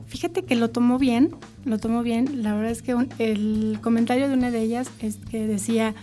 [0.08, 1.30] Fíjate que lo tomó bien,
[1.64, 2.42] lo tomó bien.
[2.42, 5.94] La verdad es que un- el comentario de una de ellas es que decía,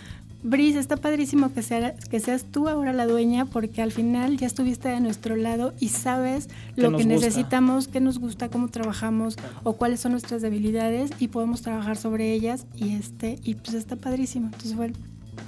[0.42, 4.46] Brice, está padrísimo que, sea, que seas tú ahora la dueña porque al final ya
[4.46, 7.08] estuviste de nuestro lado y sabes ¿Qué lo que gusta?
[7.08, 9.54] necesitamos, qué nos gusta, cómo trabajamos Claro.
[9.62, 13.94] o cuáles son nuestras debilidades y podemos trabajar sobre ellas y este y pues está
[13.96, 14.46] padrísimo.
[14.46, 14.94] Entonces, bueno,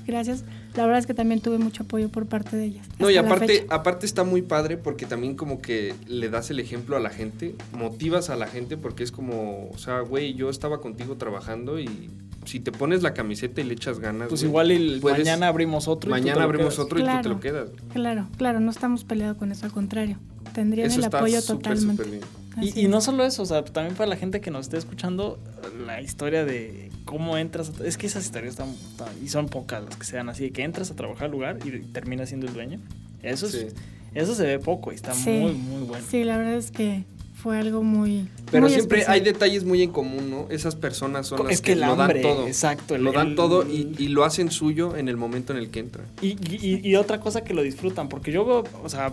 [0.07, 0.45] gracias.
[0.75, 2.87] La verdad es que también tuve mucho apoyo por parte de ellas.
[2.99, 6.97] No, y aparte, aparte está muy padre porque también como que le das el ejemplo
[6.97, 10.81] a la gente, motivas a la gente porque es como, o sea, güey, yo estaba
[10.81, 12.11] contigo trabajando y
[12.45, 15.49] si te pones la camiseta y le echas ganas, Pues güey, igual y puedes- mañana
[15.49, 16.09] abrimos otro.
[16.11, 16.85] y tú te mañana lo abrimos quedas.
[16.87, 17.29] otro y tú te Claro.
[17.31, 17.69] lo quedas.
[17.93, 20.19] Claro, claro, no estamos peleados con eso, al contrario.
[20.55, 22.05] Tendrían Eso el está apoyo súper, totalmente.
[22.05, 22.25] súper bien.
[22.57, 24.77] Así Y, y no solo eso, o sea, también para la gente que nos esté
[24.77, 25.41] escuchando,
[25.85, 27.73] la historia de cómo entras.
[27.81, 30.45] a- es que esas historias están, están- Y son pocas las que se dan así,
[30.45, 32.79] de que entras a trabajar al lugar y terminas siendo el dueño.
[33.23, 33.67] Eso, es- Sí.
[34.15, 35.31] eso se ve poco y está Sí.
[35.31, 36.05] muy, muy bueno.
[36.09, 37.05] Sí, la verdad es que
[37.45, 38.27] fue algo muy.
[38.51, 39.13] Pero muy siempre especial.
[39.15, 40.47] hay detalles muy en común, ¿no?
[40.49, 42.47] Esas personas son Co- las es que el lo hambre, dan todo.
[42.47, 45.59] exacto, el- lo dan el- todo y, y lo hacen suyo en el momento en
[45.59, 46.07] el que entran.
[46.23, 49.13] Y, y- y otra cosa que lo disfrutan, porque yo veo, o sea,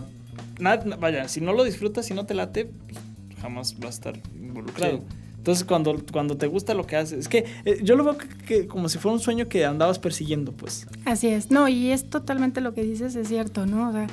[0.58, 2.98] nada, vaya, si no lo disfrutas, si no te late, pues,
[3.42, 4.96] jamás vas a estar involucrado.
[4.98, 5.04] Sí.
[5.36, 8.28] Entonces, cuando, cuando te gusta lo que haces, es que eh, yo lo veo que,
[8.46, 10.86] que como si fuera un sueño que andabas persiguiendo, pues.
[11.04, 11.50] Así es.
[11.50, 13.90] No, y es totalmente lo que dices, es cierto, ¿no?
[13.90, 14.06] O sea,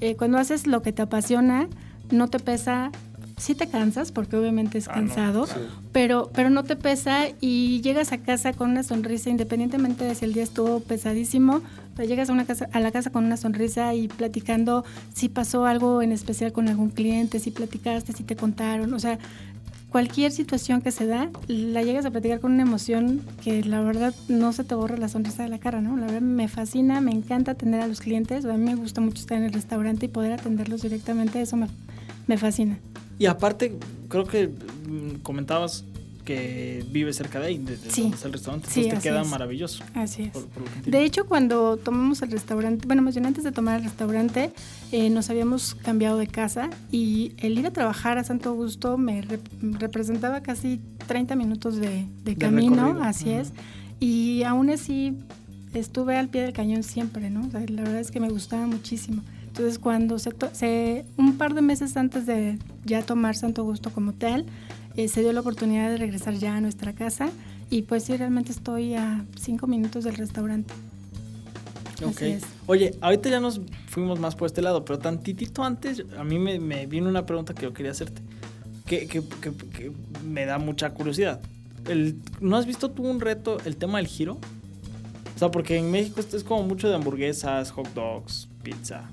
[0.00, 1.68] eh, cuando haces lo que te apasiona,
[2.10, 2.92] no te pesa.
[3.36, 5.46] Sí te cansas, porque obviamente es Ah, no, cansado,
[5.92, 10.24] pero, pero no te pesa y llegas a casa con una sonrisa, independientemente de si
[10.24, 11.60] el día estuvo pesadísimo,
[11.96, 15.66] pero llegas a, una casa, a la casa con una sonrisa y platicando si pasó
[15.66, 19.18] algo en especial con algún cliente, si platicaste, si te contaron, o sea,
[19.90, 24.12] cualquier situación que se da, la llegas a platicar con una emoción que la verdad
[24.28, 25.96] no se te borra la sonrisa de la cara, ¿no?
[25.96, 29.20] La verdad me fascina, me encanta atender a los clientes, a mí me gusta mucho
[29.20, 31.68] estar en el restaurante y poder atenderlos directamente, eso me,
[32.26, 32.78] me fascina.
[33.18, 33.76] Y aparte,
[34.08, 35.84] creo que mm, comentabas
[36.24, 38.00] que vives cerca de ahí, de, de Sí.
[38.00, 38.68] donde está el restaurante.
[38.70, 39.28] Sí, Entonces te queda es.
[39.28, 39.84] maravilloso.
[39.92, 40.30] Así es.
[40.30, 40.64] por- por.
[40.84, 44.50] De hecho, cuando tomamos el restaurante, bueno, más bien antes de tomar el restaurante,
[44.90, 49.22] eh, nos habíamos cambiado de casa y el ir a trabajar a Santo Augusto me
[49.22, 52.06] rep- representaba casi 30 minutos de,
[52.38, 53.52] camino, así es.
[54.00, 55.12] Y aún así
[55.74, 57.46] estuve al pie del cañón siempre, ¿no?
[57.46, 59.22] O sea, la verdad es que me gustaba muchísimo.
[59.56, 64.46] Entonces, cuando se, un par de meses antes de ya tomar Santo Augusto como tal,
[64.96, 67.30] eh, se dio la oportunidad de regresar ya a nuestra casa
[67.70, 70.74] y pues sí, realmente estoy a cinco minutos del restaurante.
[72.04, 72.10] Ok.
[72.16, 72.42] Así es.
[72.66, 76.58] Oye, ahorita ya nos fuimos más por este lado, pero tantitito antes a mí me,
[76.58, 78.22] me vino una pregunta que yo quería hacerte,
[78.86, 79.92] que, que- que- que
[80.26, 81.40] me da mucha curiosidad.
[81.88, 84.38] El, ¿No has visto tú un reto, el tema del giro?
[85.36, 89.08] O sea, porque en México esto es como mucho de hamburguesas, hot dogs, pizza,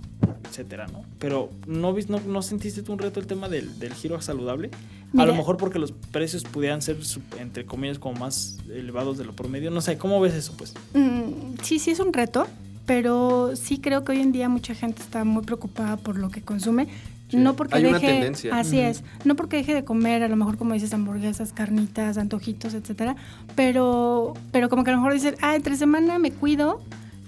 [0.47, 1.03] etcétera, ¿no?
[1.19, 4.69] Pero ¿no, no, no sentiste tú un reto el tema del, del giro saludable?
[5.17, 6.95] a lo mejor porque los precios pudieran ser,
[7.38, 9.69] entre comillas, como más elevados de lo promedio.
[9.69, 10.73] No sé, ¿cómo ves eso, pues?
[10.93, 12.47] Mm, sí, sí es un reto,
[12.86, 16.41] pero sí creo que hoy en día mucha gente está muy preocupada por lo que
[16.41, 16.88] consume.
[17.29, 18.55] Sí, No porque hay una deje, tendencia.
[18.55, 22.73] así es, no porque deje de comer, a lo mejor como dices hamburguesas, carnitas, antojitos,
[22.73, 23.15] etcétera,
[23.55, 26.81] pero, pero como que a lo mejor dices, ah, entre semana me cuido,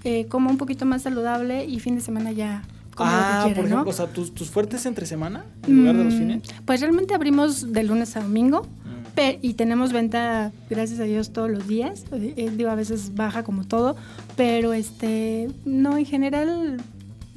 [0.03, 2.63] eh, como un poquito más saludable y fin de semana ya
[2.95, 3.89] como lo ah, que por ejemplo, ¿no?
[3.89, 6.41] o sea, tus, tus fuertes entre semana en lugar de los Mm, fines.
[6.65, 8.61] Pues realmente abrimos de lunes a domingo.
[8.63, 9.03] Mm.
[9.15, 12.05] Pe- y tenemos venta, gracias a Dios, todos los días.
[12.11, 13.95] Eh, eh, digo, a veces baja como todo,
[14.35, 16.77] pero este, no, en general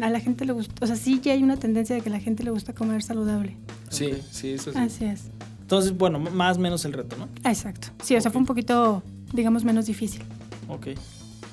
[0.00, 2.12] a la gente le gusta, o sea, sí ya hay una tendencia de que a
[2.12, 3.56] la gente le gusta comer saludable.
[3.90, 4.78] Sí, sí, eso sí.
[4.78, 5.24] Así es.
[5.62, 7.28] Entonces, bueno, más o menos el reto, ¿no?
[7.48, 7.88] Exacto.
[8.02, 10.22] Sí, o sea, fue un poquito, digamos, menos difícil.
[10.68, 10.88] Ok.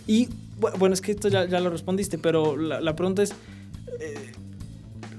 [0.07, 0.27] Y
[0.59, 3.33] bu- bueno, es que esto ya, ya lo respondiste, pero la, la pregunta es,
[3.99, 4.15] eh,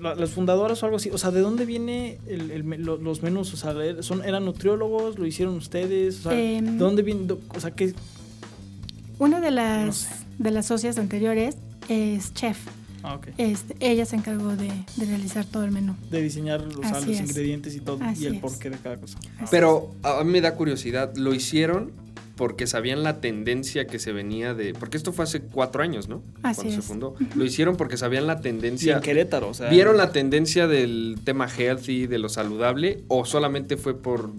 [0.01, 3.55] las fundadoras o algo así, o sea, ¿de dónde viene el- el los menús?
[3.55, 5.19] O sea, son, ¿eran nutriólogos?
[5.19, 6.21] ¿Lo hicieron ustedes?
[6.27, 7.27] O sea, Em, ¿de dónde viene?
[7.55, 7.95] O sea, ¿qué?
[9.19, 10.09] Una de No las, sé.
[10.39, 11.57] de las socias anteriores
[11.89, 12.59] es chef.
[13.07, 13.21] Ah.
[13.37, 15.95] Este, ella se encargó de, de realizar todo el menú.
[16.11, 17.29] De diseñar o sea, Así los es.
[17.29, 18.41] ingredientes y todo, Así y el es.
[18.41, 19.19] porqué de cada cosa.
[19.39, 21.93] Así Pero a mí me da curiosidad, ¿lo hicieron
[22.37, 24.75] porque sabían la tendencia que se venía de.
[24.75, 26.23] Porque esto fue hace cuatro años, ¿no?
[26.43, 27.15] Así Cuando se fundó.
[27.37, 28.97] Lo hicieron porque sabían la Sí, tendencia.
[28.97, 29.71] en Querétaro, o sea.
[29.71, 33.05] ¿Vieron la tendencia del tema healthy, de lo saludable?
[33.09, 34.31] ¿O solamente fue por.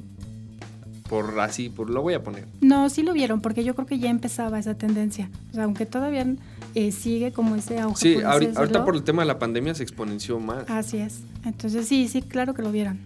[1.10, 2.46] por así, por lo voy a poner?
[2.62, 5.30] No, sí lo vieron, porque yo creo que ya empezaba esa tendencia.
[5.52, 6.26] O sea, aunque todavía
[6.74, 8.02] eh, sigue como ese auge.
[8.18, 10.70] Sí, ahorita, por el tema de la pandemia se exponenció más.
[10.70, 11.22] Así es.
[11.46, 13.00] Entonces sí, sí, claro que lo vieron.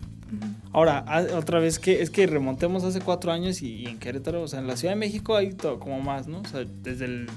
[0.71, 1.03] Ahora,
[1.35, 4.59] otra vez que es que remontemos hace cuatro años y, y en Querétaro, o sea,
[4.59, 6.39] en la Ciudad de México hay todo como más, ¿no?
[6.41, 7.27] O sea, desde el.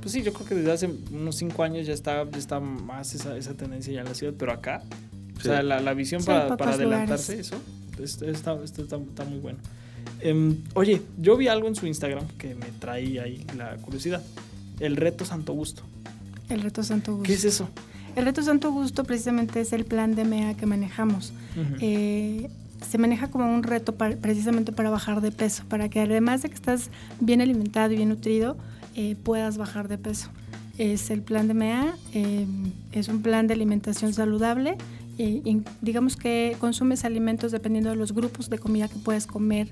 [0.00, 3.14] Pues sí, yo creo que desde hace unos cinco años ya está, ya está más
[3.14, 4.82] esa, esa tendencia ya en la ciudad, pero acá,
[5.36, 5.48] o Sí.
[5.48, 7.56] sea, la, la visión Sí, para, para adelantarse, eso,
[8.02, 9.58] esto está, esto está, está muy bueno.
[10.20, 14.22] Em, oye, yo vi algo en su Instagram que me trae ahí la curiosidad.
[14.80, 15.82] El reto Santo Gusto.
[16.48, 17.26] El reto Santo Gusto.
[17.26, 17.68] ¿Qué es eso?
[18.16, 21.32] El reto Santo Gusto precisamente es el plan de MEA que manejamos.
[21.80, 22.50] Eh,
[22.88, 26.48] se maneja como un reto para- precisamente para bajar de peso, para que además de
[26.48, 28.56] que estás bien alimentado y bien nutrido,
[28.96, 30.28] eh, puedas bajar de peso.
[30.78, 32.46] Es el plan de MEA, eh,
[32.92, 34.76] es un plan de alimentación saludable.
[35.18, 39.70] eh, y digamos que consumes alimentos dependiendo de los grupos de comida que puedes comer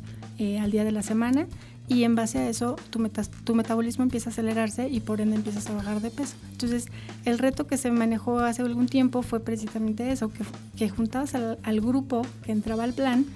[0.61, 1.47] al día de la semana
[1.91, 5.37] y en base a eso tu, metas- tu metabolismo empieza a acelerarse y por ende
[5.37, 6.37] empiezas a bajar de peso.
[6.53, 6.87] Entonces,
[7.25, 10.45] el reto que se manejó hace algún tiempo fue precisamente eso, que,
[10.79, 13.27] que juntabas al, al grupo que entraba al plan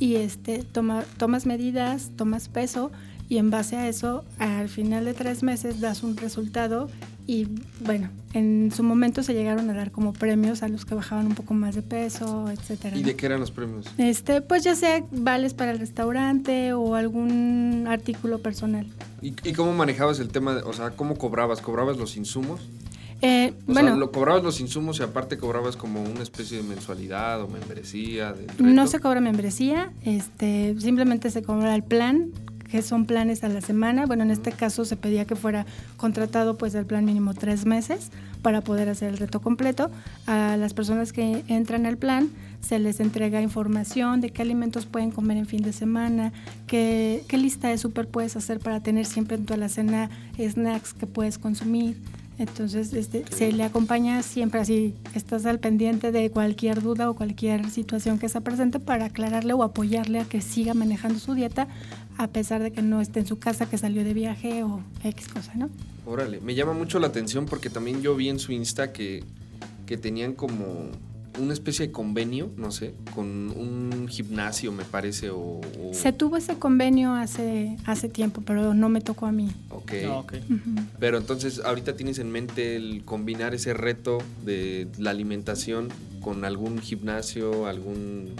[0.00, 2.90] y este, toma, tomas medidas, tomas peso
[3.28, 6.88] y en base a eso, al final de tres meses das un resultado
[7.26, 7.46] y
[7.84, 11.34] bueno, en su momento se llegaron a dar como premios a los que bajaban un
[11.34, 12.96] poco más de peso, etcétera.
[12.96, 13.86] ¿Y de qué eran los premios?
[13.98, 18.86] Este, pues ya sea vales para el restaurante o algún artículo personal.
[19.22, 20.54] ¿Y, y cómo manejabas el tema?
[20.54, 21.60] De, o sea, ¿cómo cobrabas?
[21.60, 22.60] ¿Cobrabas los insumos?
[23.22, 26.62] Eh, O bueno, sea, lo cobrabas los insumos y aparte cobrabas como una especie de
[26.62, 28.62] mensualidad o membresía del reto.
[28.62, 32.30] no se cobra membresía, este, simplemente se cobra el plan,
[32.70, 34.06] que son planes a la semana.
[34.06, 38.10] Bueno, en este caso se pedía que fuera contratado pues el plan mínimo tres meses
[38.42, 39.90] para poder hacer el reto completo.
[40.26, 42.30] A las personas que entran al plan
[42.60, 46.32] se les entrega información de qué alimentos pueden comer en fin de semana,
[46.66, 51.06] qué, qué lista de súper puedes hacer para tener siempre en tu alacena snacks que
[51.06, 51.96] puedes consumir.
[52.40, 57.68] Entonces, este, se le acompaña siempre así, estás al pendiente de cualquier duda o cualquier
[57.68, 61.68] situación que se presente para aclararle o apoyarle a que siga manejando su dieta
[62.22, 65.28] a pesar de que no esté en su casa, que salió de viaje o X
[65.28, 65.70] cosa, ¿no?
[66.06, 69.22] Órale, me llama mucho la atención porque también yo vi en su Insta que,
[69.86, 70.90] que tenían como
[71.38, 75.60] una especie de convenio, no sé, con un gimnasio, me parece, o...
[75.60, 79.48] o- Se tuvo ese convenio hace, hace tiempo, pero no me tocó a mí.
[79.70, 79.92] Ok.
[80.06, 80.32] Ah, ok.
[80.50, 80.82] Ujú.
[80.98, 85.88] Pero entonces, ahorita tienes en mente el combinar ese reto de la alimentación
[86.20, 88.30] con algún gimnasio, algún...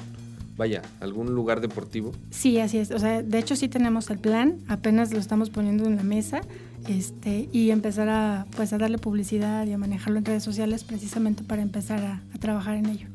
[0.61, 2.13] Vaya, algún lugar deportivo.
[2.31, 2.91] Sí, así es.
[2.91, 6.43] O sea, de hecho sí tenemos el plan, apenas lo estamos poniendo en la mesa,
[6.87, 11.43] este, y empezar a, pues, a darle publicidad y a manejarlo en redes sociales precisamente
[11.45, 13.07] para empezar a, a trabajar en ello.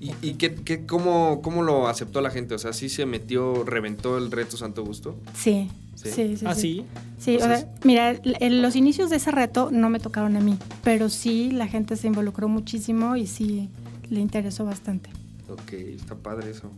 [0.00, 2.54] ¿Y, y qué, qué- cómo, cómo lo aceptó la gente?
[2.54, 5.14] O sea, ¿sí se metió, reventó el reto Santo Gusto?
[5.34, 6.08] Sí, Sí.
[6.10, 6.44] sí, sí.
[6.48, 6.60] Ah, sí.
[6.60, 6.84] sí.
[7.18, 11.10] Sí, o sea, mira, los inicios de ese reto no me tocaron a mí, pero
[11.10, 13.68] sí la gente se involucró muchísimo y sí
[14.08, 15.10] le interesó bastante.
[15.54, 16.70] Ok, está padre eso.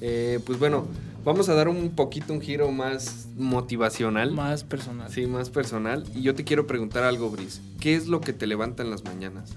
[0.00, 0.86] Eh, pues bueno,
[1.24, 4.32] vamos a dar un poquito un giro más motivacional.
[4.32, 5.10] Más personal.
[5.10, 6.04] Sí, más personal.
[6.14, 7.60] Y yo te quiero preguntar algo, Bris.
[7.80, 9.50] ¿Qué es lo que te levanta en las mañanas?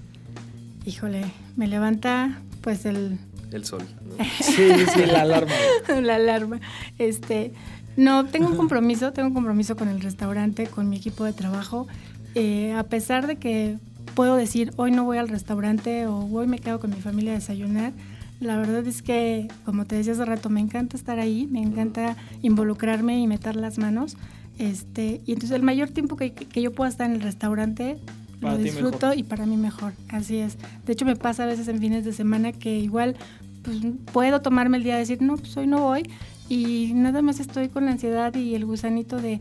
[0.84, 1.24] Híjole,
[1.56, 3.18] me levanta pues el,
[3.52, 3.82] El sol.
[4.02, 4.24] ¿no?
[4.42, 5.52] Sí, sí, la alarma.
[6.02, 6.60] la alarma.
[6.98, 7.52] Este,
[7.96, 11.86] no, tengo un compromiso, tengo un compromiso con el restaurante, con mi equipo de trabajo.
[12.34, 13.78] Eh, a pesar de que
[14.14, 17.34] puedo decir, hoy no voy al restaurante o hoy me quedo con mi familia a
[17.36, 17.92] desayunar,
[18.40, 22.16] la verdad es que, como te decía hace rato, me encanta estar ahí, me encanta
[22.42, 24.16] involucrarme y meter las manos.
[24.58, 27.98] Este, y entonces el mayor tiempo que, que yo pueda estar en el restaurante
[28.40, 29.92] Para lo disfruto y para mí mejor.
[30.08, 30.56] Así es.
[30.86, 33.16] De hecho, me pasa a veces en fines de semana que igual
[33.62, 33.78] pues,
[34.12, 36.08] puedo tomarme el día de decir, no, pues hoy no voy.
[36.48, 39.40] Y nada más estoy con la ansiedad y el gusanito de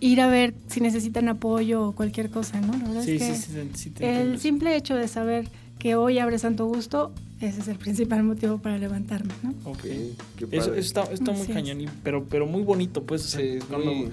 [0.00, 2.72] ir a ver si necesitan apoyo o cualquier cosa, ¿no?
[2.72, 5.46] La verdad Sí, es que sí, sí, el simple hecho de saber
[5.78, 9.54] que hoy abre Santo Gusto, ese es el principal motivo para levantarme, ¿no?
[9.64, 9.82] Ok.
[9.82, 10.56] Qué Eso, padre.
[10.56, 11.48] eso está, está muy es.
[11.48, 13.24] cañón, y- pero, pero muy bonito, pues.
[13.24, 14.10] o sea, Sí, es cuando- muy-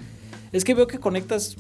[0.52, 1.56] es que veo que conectas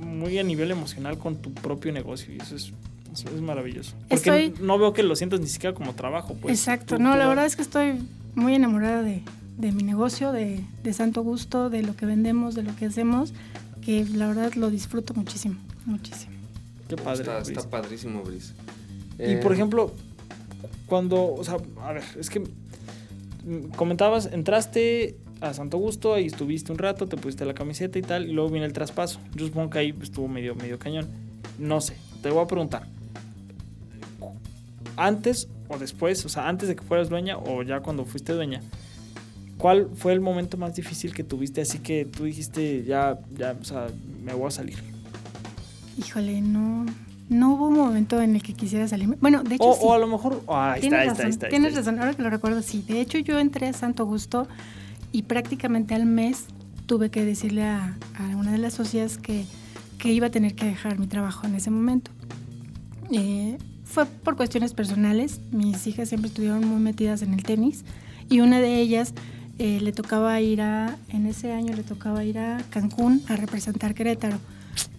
[0.00, 2.72] muy a nivel emocional con tu propio negocio y eso es,
[3.12, 3.94] eso es maravilloso.
[4.08, 6.58] Porque Estoy- no veo que lo sientas ni siquiera como trabajo, pues.
[6.58, 7.94] Exacto, Tú- no, tú la verdad es que estoy
[8.34, 9.22] muy enamorada de,
[9.58, 13.34] de mi negocio, de, de Santo Gusto, de lo que vendemos, de lo que hacemos,
[13.82, 16.32] que la verdad lo disfruto muchísimo, muchísimo.
[16.88, 17.22] Qué padre.
[17.22, 18.54] Está, está padrísimo, Bris.
[19.18, 19.92] Y Eh, por ejemplo,
[20.92, 22.42] cuando, o sea, a ver, es que
[23.76, 28.28] comentabas, entraste a Santo Gusto, ahí estuviste un rato, te pusiste la camiseta y tal,
[28.28, 29.18] y luego viene el traspaso.
[29.34, 31.08] Yo supongo que ahí estuvo medio, medio cañón.
[31.58, 32.86] No sé, te voy a preguntar.
[34.98, 38.60] Antes o después, o sea, antes de que fueras dueña o ya cuando fuiste dueña,
[39.56, 41.62] ¿cuál fue el momento más difícil que tuviste?
[41.62, 43.86] Así que tú dijiste, ya, ya, o sea,
[44.22, 44.76] me voy a salir.
[45.96, 46.84] Híjole, no,
[47.28, 49.16] no hubo un momento en el que quisiera salirme.
[49.20, 49.80] Bueno, de hecho, O, sí.
[49.82, 52.22] o a lo mejor, oh, ahí Tienes está, razón, está, está, tienes razón, ahora que
[52.22, 52.84] lo recuerdo, sí.
[52.86, 54.46] De hecho, yo entré a Santo Gusto
[55.12, 56.44] y prácticamente al mes
[56.86, 59.44] tuve que decirle a, a una de las socias que,
[59.98, 62.10] que iba a tener que dejar mi trabajo en ese momento.
[63.10, 65.40] Eh, fue por cuestiones personales.
[65.52, 67.84] Mis hijas siempre estuvieron muy metidas en el tenis
[68.28, 69.12] y una de ellas
[69.58, 73.94] eh, le tocaba ir a, en ese año le tocaba ir a Cancún a representar
[73.94, 74.38] Querétaro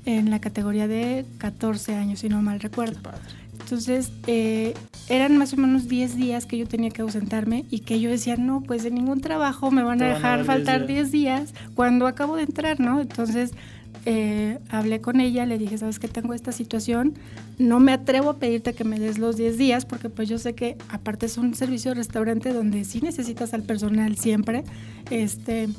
[0.05, 3.01] en la categoría de 14 años, si no mal recuerdo.
[3.01, 3.19] Padre.
[3.59, 4.73] Entonces, eh,
[5.09, 8.35] eran más o menos 10 días que yo tenía que ausentarme y que yo decía,
[8.35, 11.11] no, pues de ningún trabajo me van Te a van a dejar faltar 10 10
[11.11, 12.99] días cuando acabo de entrar, ¿no?
[12.99, 13.51] Entonces,
[14.05, 17.13] eh, hablé con ella, le dije, sabes que tengo esta situación,
[17.57, 20.55] no me atrevo a pedirte que me des los 10 días porque pues yo sé
[20.55, 24.65] que aparte es un servicio de restaurante donde sí necesitas al personal siempre,
[25.09, 25.69] este,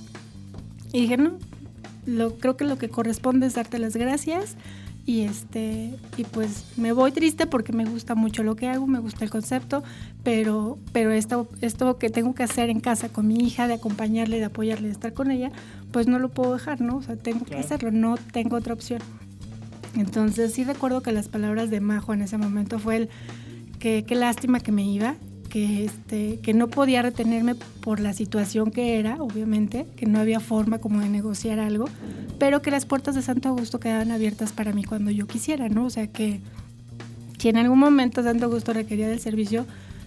[0.93, 1.33] y dije, no,
[2.07, 4.57] lo, creo que lo que corresponde es darte las gracias
[5.07, 8.99] y este y pues me voy triste porque me gusta mucho lo que hago, me
[9.01, 9.83] gusta el concepto,
[10.23, 14.39] pero pero esto esto que tengo que hacer en casa con mi hija de acompañarle,
[14.39, 15.51] de apoyarle, de estar con ella,
[15.93, 16.97] pues no lo puedo dejar, ¿no?
[16.97, 17.61] O sea, tengo Claro.
[17.61, 19.01] que hacerlo, no tengo otra opción.
[19.97, 23.09] Entonces sí recuerdo que las palabras de Majo en ese momento fue el
[23.79, 25.17] que qué lástima que me iba,
[25.55, 30.41] que este que no podía retenerme por la situación que era, obviamente, que no había
[30.41, 31.85] forma como de negociar algo,
[32.41, 35.85] pero que las puertas de Santo Augusto quedaban abiertas para mí cuando yo quisiera, ¿no?
[35.85, 36.41] O sea que
[37.39, 39.65] si en algún momento Santo Augusto requería del servicio,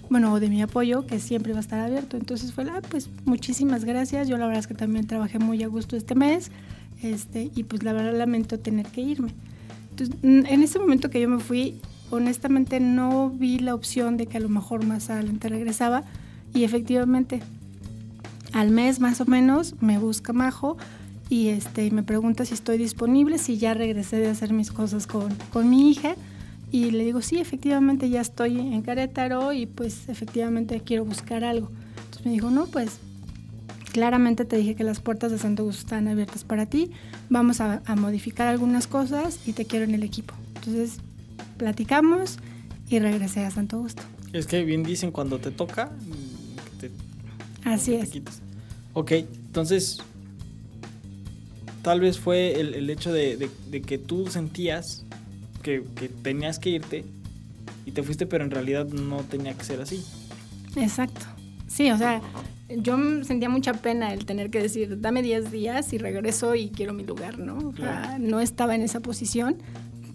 [0.10, 2.18] bueno, o de mi apoyo, que siempre va a estar abierto.
[2.18, 4.28] Entonces fue, ah, pues muchísimas gracias.
[4.28, 6.52] Yo la verdad es que también trabajé muy a gusto este mes,
[7.02, 9.30] este, y pues la verdad lamento tener que irme.
[9.92, 11.80] Entonces, mm, en ese momento que yo me fui,
[12.10, 16.04] honestamente no vi la opción de que a lo mejor más adelante regresaba,
[16.54, 17.42] y efectivamente
[18.54, 20.78] al mes más o menos me busca Majo
[21.30, 25.34] y este me pregunta si estoy disponible, si ya regresé de hacer mis cosas con,
[25.52, 26.16] con mi hija.
[26.72, 31.70] Y le digo, sí, efectivamente ya estoy en Querétaro y pues efectivamente quiero buscar algo.
[31.98, 33.00] Entonces me dijo, no, pues
[33.94, 36.92] claramente te dije que las puertas de Santo Gusto están abiertas para ti.
[37.30, 40.34] Vamos a, a modificar algunas cosas y te quiero en el equipo.
[40.56, 40.98] Entonces
[41.58, 42.38] platicamos
[42.90, 44.04] y regresé a Santo Gusto.
[44.34, 46.92] Es que bien dicen cuando te toca, mm, te
[47.66, 48.12] Así es.
[48.94, 50.00] Ok, entonces
[51.82, 55.04] tal vez fue el, el hecho de, de- de que tú sentías
[55.64, 57.06] que, que tenías que irte
[57.86, 60.04] y te fuiste, pero en realidad no tenía que ser así.
[60.76, 61.26] Exacto.
[61.68, 62.22] Sí, o sea,
[62.70, 66.94] yo sentía mucha pena el tener que decir, dame 10 días y regreso y quiero
[66.94, 67.58] mi lugar, ¿no?
[67.58, 68.20] O sea, Claro.
[68.20, 69.58] no estaba en esa posición.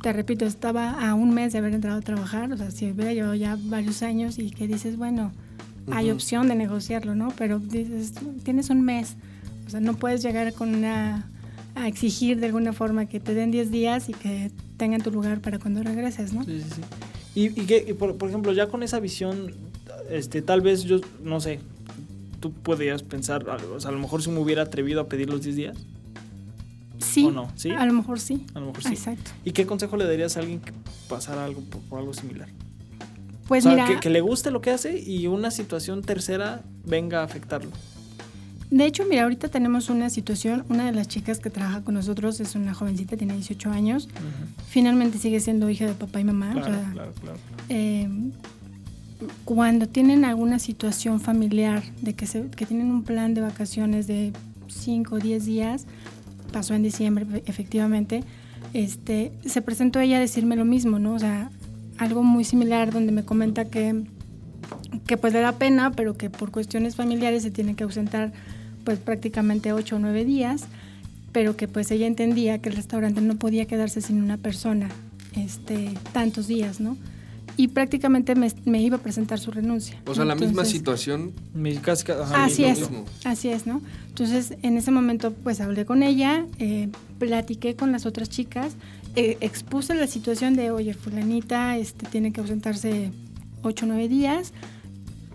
[0.03, 3.13] Te repito, estaba a un mes de haber entrado a trabajar, o sea, si hubiera
[3.13, 5.33] llevado ya varios años y que dices, bueno,
[5.91, 7.33] hay opción de negociarlo, ¿no?
[7.37, 9.17] Pero dices, tienes un mes,
[9.67, 11.29] o sea, no puedes llegar con una
[11.75, 15.41] a exigir de alguna forma que te den 10 días y que tengan tu lugar
[15.41, 16.45] para cuando regreses, ¿no?
[16.45, 16.83] Sí, sí, sí.
[17.35, 19.55] Y, y que, y por, por ejemplo, ya con esa visión,
[20.11, 21.61] este, tal vez yo, no sé,
[22.41, 25.43] tú podrías pensar, o sea, a lo mejor si me hubiera atrevido a pedir los
[25.43, 25.79] 10 días,
[27.03, 27.51] Sí, ¿O no?
[27.57, 27.71] ¿Sí?
[27.71, 28.47] a lo mejor sí.
[28.55, 28.89] a lo mejor sí.
[28.91, 29.31] Exacto.
[29.45, 30.73] ¿Y qué consejo le darías a alguien que
[31.09, 32.49] pasara algo por, por algo similar?
[33.49, 36.63] Pues o sea, mira, que, que le guste lo que hace y una situación tercera
[36.85, 37.71] venga a afectarlo.
[38.71, 42.41] De hecho, mira, ahorita tenemos una situación, una de las chicas que trabaja con nosotros
[42.41, 44.09] es una jovencita, tiene 18 años,
[44.69, 46.51] finalmente sigue siendo hija de papá y mamá.
[46.51, 47.39] o Claro, sea, claro, claro.
[47.69, 48.09] eh,
[49.45, 54.33] cuando tienen alguna situación familiar de que, se, que tienen un plan de vacaciones de
[54.69, 55.85] 5 o 10 días,
[56.53, 58.23] pasó en diciembre efectivamente,
[58.75, 61.15] este, se presentó ella a decirme lo mismo, ¿no?
[61.15, 61.51] O sea,
[61.99, 64.05] algo muy similar donde me comenta que,
[65.07, 68.33] que pues le da pena, pero que por cuestiones familiares se tiene que ausentar
[68.85, 70.65] pues prácticamente 8 o 9 días,
[71.33, 74.89] pero que pues ella entendía que el restaurante no podía quedarse sin una persona
[75.37, 76.97] este, tantos días, ¿no?
[77.57, 80.01] Y prácticamente me, me iba a presentar su renuncia.
[80.07, 81.33] O sea, la misma situación.
[81.55, 82.99] Mi- casi- ajá, Así lo es, mismo.
[83.01, 83.13] mismo.
[83.25, 83.81] así es, ¿no?
[84.09, 86.89] Entonces, en ese momento, pues hablé con ella, eh,
[87.19, 88.73] platiqué con las otras chicas,
[89.17, 93.11] eh, expuse la situación de, oye, fulanita este, tiene que ausentarse
[93.63, 94.53] 8 o 9 días,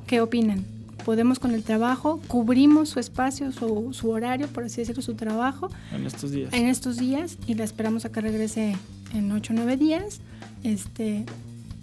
[0.08, 0.66] ¿qué opinan?
[1.06, 2.20] ¿Podemos con el trabajo?
[2.28, 6.52] ¿Cubrimos su espacio, su, su horario, por así decirlo, su trabajo En estos días.
[6.54, 8.76] en estos días y la esperamos a que regrese
[9.14, 10.20] en 8 o 9 días?
[10.64, 11.24] Este,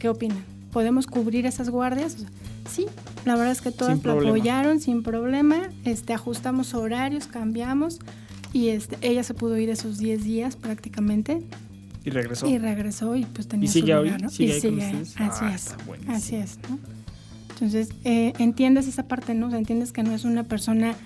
[0.04, 0.44] ¿Qué opinan?
[0.70, 2.16] ¿Podemos cubrir esas guardias?
[2.16, 2.28] O sea,
[2.70, 2.84] Sí,
[3.24, 5.70] la verdad es que todas lo apoyaron sin problema.
[5.86, 8.00] Este, ajustamos horarios, cambiamos
[8.52, 11.40] y este, ella se pudo ir esos 10 días prácticamente
[12.04, 12.46] Y regresó.
[12.46, 14.04] y regresó y pues tenía ¿Y sigue su hoy?
[14.08, 14.28] lugar, ¿no?
[14.28, 15.02] ¿Sigue y ahí.
[15.16, 15.74] Así Ah, es.
[16.06, 16.78] Así es, ¿no?
[17.54, 19.46] Entonces, eh, entiendes esa parte, ¿no?
[19.46, 20.96] O sea, entiendes que no es una persona,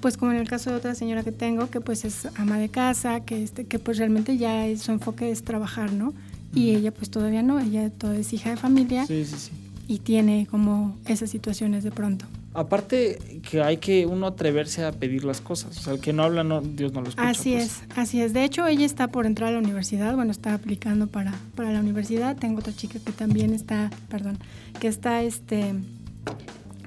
[0.00, 2.70] pues como en el caso de otra señora que tengo, que pues es ama de
[2.70, 6.14] casa, que, este, que pues realmente ya es- su enfoque es trabajar, ¿no?
[6.54, 9.52] Y ella pues todavía no, ella todavía es hija de familia Sí, sí, sí.
[9.88, 12.24] y tiene como esas situaciones de pronto.
[12.54, 15.76] Aparte que hay que uno atreverse a pedir las cosas.
[15.76, 17.28] O sea, el que no habla, no, Dios no lo escucha.
[17.28, 17.64] Así pues.
[17.64, 18.32] es, así es.
[18.32, 21.80] De hecho, ella está por entrar a la universidad, bueno, está aplicando para, para la
[21.80, 22.34] universidad.
[22.34, 24.38] Tengo otra chica que también está, perdón,
[24.80, 25.74] que está, este,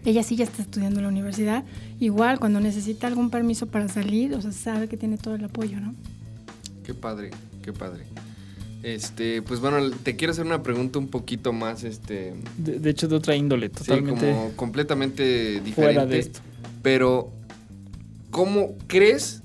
[0.05, 1.63] ella sí ya está estudiando en la universidad.
[1.99, 5.79] Igual, cuando necesita algún permiso para salir, o sea, sabe que tiene todo el apoyo,
[5.79, 5.93] ¿no?
[6.83, 7.29] Qué padre,
[7.61, 8.05] qué padre.
[8.81, 13.07] Este, pues bueno, te quiero hacer una pregunta un poquito más, este, De, de hecho,
[13.09, 15.73] de otra índole, sí, totalmente como completamente diferente.
[15.73, 16.39] fuera de esto.
[16.81, 17.29] Pero,
[18.31, 19.41] ¿cómo crees?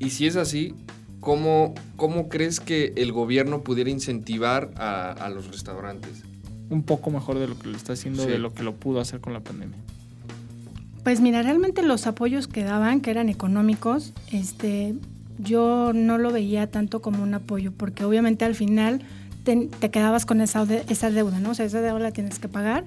[0.00, 0.74] Y si es así,
[1.20, 6.22] ¿cómo, cómo crees que el gobierno pudiera incentivar a, a los restaurantes?
[6.68, 8.28] Un poco mejor de lo que lo está haciendo, Sí.
[8.30, 9.78] de lo que lo pudo hacer con la pandemia.
[11.04, 14.94] Pues mira, realmente los apoyos que daban, que eran económicos, este,
[15.38, 19.00] yo no lo veía tanto como un apoyo, porque obviamente al final
[19.44, 21.50] te, quedabas con esa, esa deuda, ¿no?
[21.50, 22.84] O sea, esa deuda la tienes que pagar,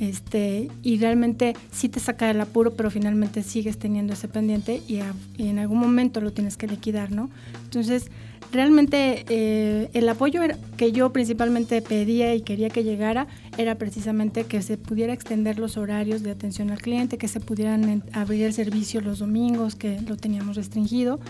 [0.00, 5.00] este, y realmente sí te saca del apuro, pero finalmente sigues teniendo ese pendiente y,
[5.00, 7.28] a- y en algún momento lo tienes que liquidar, ¿no?
[7.64, 8.10] Entonces,
[8.50, 10.40] realmente eh, el apoyo
[10.76, 13.26] que yo principalmente pedía y quería que llegara
[13.58, 18.02] era precisamente que se pudiera extender los horarios de atención al cliente, que se pudieran
[18.12, 21.20] abrir el servicio los domingos, que lo teníamos restringido,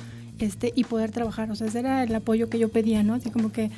[0.40, 1.50] este, y poder trabajar.
[1.50, 3.14] O sea, ese era el apoyo que yo pedía, ¿no?
[3.14, 3.70] Así como que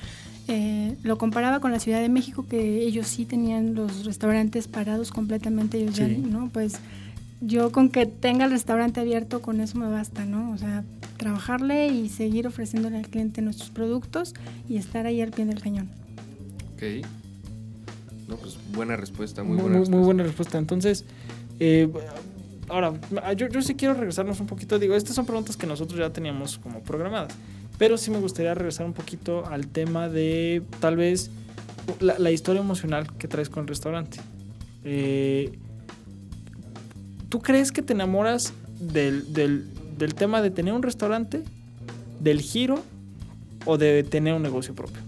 [0.49, 5.11] eh, lo comparaba con la Ciudad de México, que ellos sí tenían los restaurantes parados
[5.11, 6.17] completamente, ellos ya, Sí.
[6.17, 6.51] ¿no?
[6.53, 6.75] Pues
[7.41, 10.51] yo con que tenga el restaurante abierto, con eso me basta, ¿no?
[10.53, 10.85] O sea,
[11.17, 14.35] trabajarle y seguir ofreciéndole al cliente nuestros productos
[14.69, 15.89] y estar ahí al pie del cañón.
[16.75, 17.07] Ok.
[18.29, 20.05] No, pues buena respuesta, muy, Muy, buena muy- muy respuesta.
[20.07, 20.59] buena respuesta.
[20.59, 21.05] Entonces,
[21.61, 21.89] eh,
[22.73, 22.93] ahora,
[23.37, 24.79] yo, yo sí quiero regresarnos un poquito.
[24.79, 27.33] Digo, estas son preguntas que nosotros ya teníamos como programadas.
[27.79, 31.31] Pero sí me gustaría regresar un poquito al tema de tal vez
[32.01, 34.19] la, la historia emocional que traes con el restaurante.
[34.85, 35.59] Eh,
[37.29, 39.67] ¿Tú crees que te enamoras del, del-
[39.99, 41.43] del tema de tener un restaurante,
[42.21, 42.83] del giro
[43.65, 44.99] o de tener un negocio propio?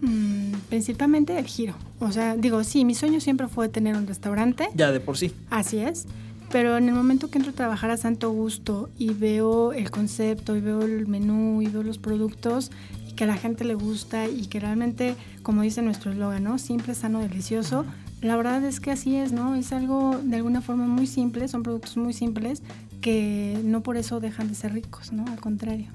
[0.00, 1.74] Mm, principalmente el giro.
[1.98, 4.68] O sea, digo, sí, mi sueño siempre fue tener un restaurante.
[4.74, 5.32] Ya de por sí.
[5.50, 6.06] Así es.
[6.50, 10.56] Pero en el momento que entro a trabajar a Santo Gusto y veo el concepto
[10.56, 12.70] y veo el menú y veo los productos
[13.08, 16.58] y que a la gente le gusta y que realmente, como dice nuestro eslogan, ¿no?
[16.58, 17.84] Simple, sano, delicioso.
[18.22, 19.54] La verdad es que así es, ¿no?
[19.54, 22.62] Es algo de alguna forma muy simple, son productos muy simples
[23.00, 25.24] que no por eso dejan de ser ricos, ¿no?
[25.26, 25.86] Al contrario.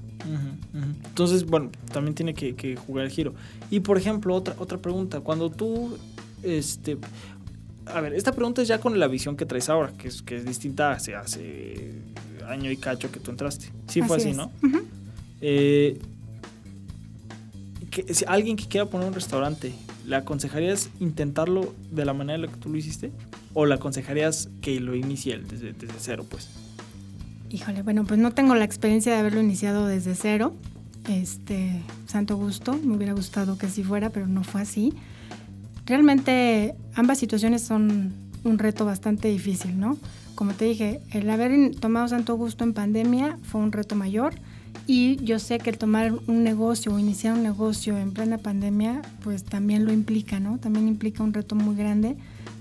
[1.06, 3.34] Entonces, bueno, también tiene que, que jugar el giro.
[3.70, 5.20] Y por ejemplo, otra, otra pregunta.
[5.20, 5.96] Cuando tú,
[6.42, 6.96] este,
[7.86, 10.36] a ver, esta pregunta es ya con la visión que traes ahora, que es, que
[10.36, 11.92] es distinta hace, hace
[12.48, 13.70] año y cacho que tú entraste.
[13.88, 14.36] Sí fue así, es.
[14.36, 14.50] ¿no?
[14.62, 14.80] Ujú.
[15.40, 16.00] Eh,
[17.90, 19.72] que, si alguien que quiera poner un restaurante,
[20.06, 23.12] ¿le aconsejarías intentarlo de la manera en la que tú lo hiciste?
[23.54, 26.48] ¿O le aconsejarías que lo inicie desde, desde cero, pues?
[27.50, 30.54] Híjole, bueno, pues no tengo la experiencia de haberlo iniciado desde cero.
[31.08, 34.94] Este, santo gusto, me hubiera gustado que así fuera, pero no fue así.
[35.86, 38.12] Realmente ambas situaciones son
[38.44, 39.98] un reto bastante difícil, ¿no?
[40.34, 44.34] Como te dije, el haber tomado santo gusto en pandemia fue un reto mayor
[44.86, 49.02] y yo sé que el tomar un negocio o iniciar un negocio en plena pandemia,
[49.22, 50.58] pues también lo implica, ¿no?
[50.58, 52.16] También implica un reto muy grande,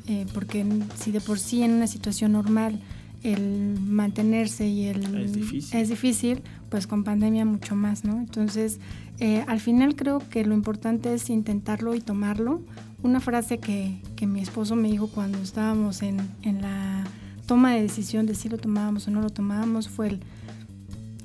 [0.07, 0.65] eh, porque
[0.95, 2.79] si de por sí en una situación normal
[3.23, 5.79] el mantenerse y el Es difícil.
[5.79, 8.17] es difícil, pues con pandemia mucho más, ¿no?
[8.17, 8.79] Entonces,
[9.19, 12.61] eh, al final creo que lo importante es intentarlo y tomarlo.
[13.03, 17.03] Una frase que, que mi esposo me dijo cuando estábamos en, en la
[17.47, 20.19] toma de decisión de si lo tomábamos o no lo tomábamos fue el,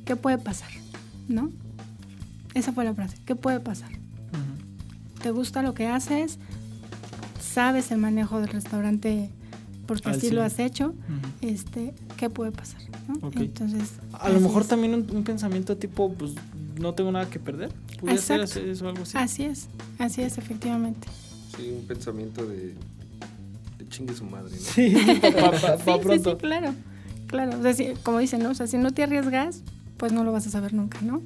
[0.04, 0.70] ¿qué puede pasar?
[1.28, 1.50] ¿No?
[2.54, 3.90] Esa fue la frase, ¿qué puede pasar?
[5.22, 6.38] ¿Te gusta lo que haces?
[7.40, 9.30] ¿Sabes el manejo del restaurante
[9.86, 10.46] porque Al así lo cien.
[10.46, 10.94] has hecho?
[11.42, 12.80] Este, ¿qué puede pasar?
[13.34, 14.68] Entonces, A lo mejor es.
[14.68, 16.32] también un, un pensamiento tipo, pues
[16.80, 17.72] no tengo nada que perder.
[18.00, 18.60] ¿Pudiera ser Exacto.
[18.60, 19.16] así- eso algo así?
[19.18, 19.68] Así es,
[19.98, 21.06] así es, efectivamente.
[21.56, 22.74] Sí, un pensamiento de,
[23.78, 24.60] de chingue su madre, ¿no?
[24.62, 26.30] Sí, pa, pa- pa- Sí, pa sí, pronto.
[26.32, 26.74] sí, claro,
[27.26, 27.58] claro.
[27.58, 28.50] O sea, sí, como dicen, ¿no?
[28.50, 29.62] O sea, si no te arriesgas,
[29.96, 31.22] pues no lo vas a saber nunca, ¿no?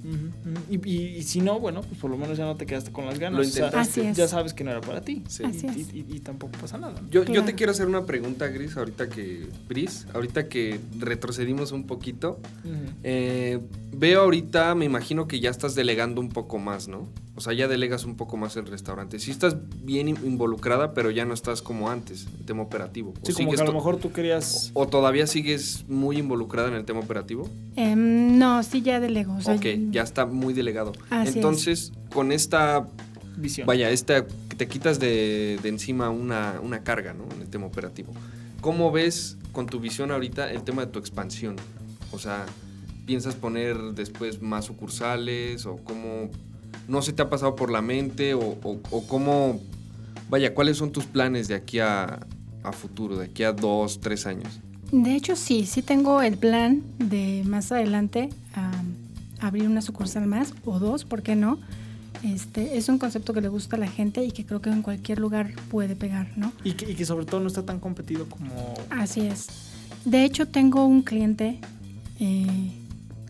[0.71, 3.05] Y, y- y si no, bueno, pues por lo menos ya no te quedaste con
[3.05, 3.41] las ganas.
[3.41, 4.01] Lo O sea, intentaste.
[4.03, 4.17] Así es.
[4.17, 5.25] Ya sabes que no era para ti.
[5.27, 5.43] Sí.
[5.43, 5.93] Así Y, es.
[5.93, 7.01] y- y tampoco pasa nada.
[7.03, 7.11] ¿no?
[7.11, 9.49] Yo, yo te quiero hacer una pregunta, Gris, ahorita que.
[9.69, 12.39] Gris, ahorita que retrocedimos un poquito.
[13.03, 13.59] Eh,
[13.93, 17.09] veo ahorita, me imagino que ya estás delegando un poco más, ¿no?
[17.37, 19.19] O sea, ya delegas un poco más el restaurante.
[19.19, 23.15] Sí estás bien in- involucrada, pero ya no estás como antes, en tema operativo.
[23.23, 24.71] O Sí, como que a lo mejor tú querías...
[24.75, 27.49] ¿O todavía sigues muy involucrada en el tema operativo?
[27.77, 29.35] Em, no, sí ya delego.
[29.37, 30.93] o sea, ok, ya está muy delegado.
[31.09, 31.37] Así es.
[31.37, 32.89] Entonces, con esta,
[33.37, 33.67] Visión.
[33.67, 37.25] vaya, esta, que te quitas de, de encima una, una carga, ¿no?
[37.37, 38.13] En el tema operativo.
[38.61, 41.57] ¿Cómo ves con tu visión ahorita el tema de tu expansión?
[42.13, 42.45] O sea,
[43.07, 46.29] ¿piensas poner después más sucursales o cómo...
[46.91, 49.61] No se te ha pasado por la mente o, o- o cómo...
[50.29, 52.27] Vaya, ¿cuáles son tus planes de aquí a,
[52.63, 54.61] a futuro, de aquí a dos, tres años?
[54.93, 58.29] De hecho, sí, sí tengo el plan de más adelante
[59.41, 61.59] abrir una sucursal más o dos, ¿por qué no?
[62.23, 64.83] Este, es un concepto que le gusta a la gente y que creo que en
[64.83, 66.53] cualquier lugar puede pegar, ¿no?
[66.65, 68.75] Y que, y que sobre todo no está tan competido como...
[68.91, 69.47] Así es.
[70.05, 71.59] De hecho, tengo un cliente,
[72.19, 72.71] eh,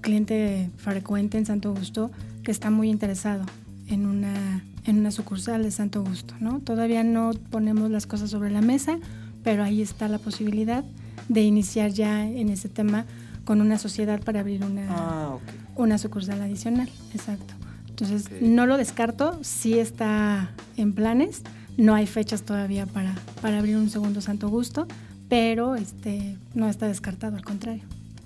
[0.00, 2.10] cliente frecuente en Santo Augusto,
[2.50, 3.44] que está muy interesado
[3.86, 6.58] en una, en una sucursal de Santo Augusto, ¿no?
[6.58, 8.98] Todavía no ponemos las cosas sobre la mesa,
[9.44, 10.82] pero ahí está la posibilidad
[11.28, 13.06] de iniciar ya en ese tema
[13.44, 15.36] con una sociedad para abrir una, Ah,
[15.76, 17.54] una sucursal adicional, exacto.
[17.88, 21.42] Entonces, no lo descarto, sí está en planes,
[21.76, 24.88] no hay fechas todavía para, para abrir un segundo Santo Gusto,
[25.28, 27.84] pero este, no está descartado, al contrario.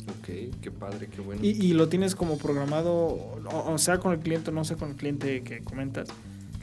[0.08, 1.40] Ok, qué padre, qué bueno.
[1.42, 4.76] Y, y lo tienes como programado, o, o sea, con el cliente, o no sé,
[4.76, 6.08] con el cliente que comentas,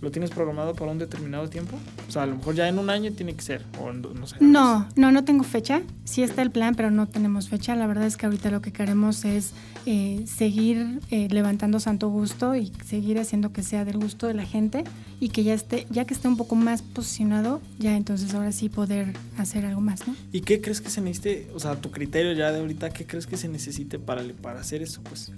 [0.01, 1.77] ¿lo tienes programado para un determinado tiempo?
[2.07, 4.37] O sea, a lo mejor ya en un año tiene que ser, o no sé.
[4.39, 5.81] No, no, no tengo fecha.
[6.03, 7.75] Sí está el plan, pero no tenemos fecha.
[7.75, 9.53] La verdad es que ahorita lo que queremos es
[9.85, 14.45] eh, seguir eh, levantando Santo Gusto y seguir haciendo que sea del gusto de la
[14.45, 14.83] gente
[15.19, 18.69] y que ya esté, ya que esté un poco más posicionado, ya entonces ahora sí
[18.69, 20.15] poder hacer algo más, ¿no?
[20.31, 23.27] ¿Y qué crees que se necesite, o sea, tu criterio ya de ahorita, qué crees
[23.27, 25.01] que se necesite para, para hacer eso?
[25.03, 25.31] Pues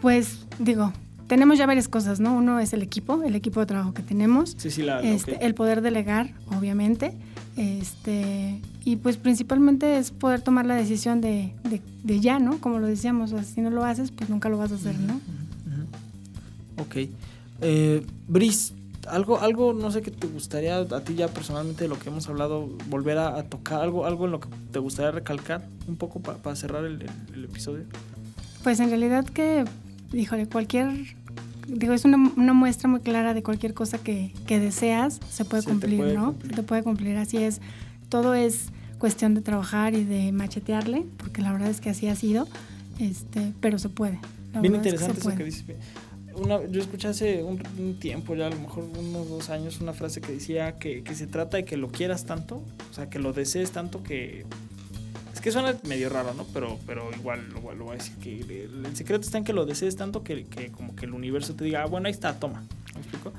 [0.00, 0.92] Pues digo,
[1.28, 2.34] tenemos ya varias cosas, ¿no?
[2.34, 4.54] Uno es el equipo, el equipo de trabajo que tenemos.
[4.58, 5.00] sí, sí, la...
[5.02, 5.44] Este.
[5.44, 7.12] El poder delegar, obviamente.
[7.56, 12.58] Este, y pues principalmente es poder tomar la decisión de, de- de ya, ¿no?
[12.60, 14.98] Como lo decíamos, o sea, si no lo haces, pues nunca lo vas a hacer,
[15.00, 15.20] ¿no?
[16.78, 17.08] Ok.
[17.62, 18.74] Eh, Brice,
[19.08, 22.28] algo, algo, no sé, que te gustaría a ti ya personalmente de lo que hemos
[22.28, 26.20] hablado, volver a, a tocar, algo, algo en lo que te gustaría recalcar un poco
[26.20, 27.84] pa- para cerrar el, el- el episodio.
[28.62, 29.64] Pues en realidad que,
[30.12, 30.88] híjole, cualquier,
[31.68, 35.62] digo, es una, una muestra muy clara de cualquier cosa que, que deseas, se puede
[35.62, 36.26] Se te cumplir, puede ¿no?
[36.32, 36.50] cumplir.
[36.50, 37.60] Se te puede cumplir, así es.
[38.08, 38.66] Todo es
[38.98, 42.48] cuestión de trabajar y de machetearle, porque la verdad es que así ha sido,
[42.98, 44.18] este, pero se puede.
[44.52, 45.64] la Bien verdad es que interesante eso que dices.
[46.34, 49.94] Una, yo escuché hace un, un tiempo, ya a lo mejor unos dos años, una
[49.94, 53.18] frase que decía que, que se trata de que lo quieras tanto, o sea, que
[53.18, 54.44] lo desees tanto que...
[55.46, 56.44] Que suena medio raro, ¿no?
[56.52, 59.52] Pero, pero igual lo, lo voy a decir, que el, el secreto está en que
[59.52, 62.34] lo desees tanto que, que como que el universo te diga, ah, bueno, ahí está,
[62.40, 62.64] toma.
[62.94, 63.32] ¿Me explico?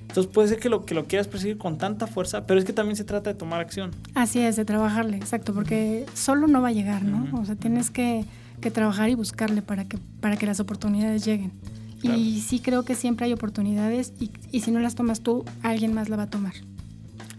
[0.00, 2.72] Entonces puede ser que lo, que lo quieras perseguir con tanta fuerza, pero es que
[2.72, 3.92] también se trata de tomar acción.
[4.16, 7.28] Así es, de trabajarle, exacto, porque solo no va a llegar, ¿no?
[7.38, 8.24] O sea, tienes que,
[8.60, 11.52] que trabajar y buscarle para que, para que las oportunidades lleguen.
[12.00, 12.18] Claro.
[12.18, 15.94] Y sí creo que siempre hay oportunidades y, y si no las tomas tú, alguien
[15.94, 16.54] más la va a tomar.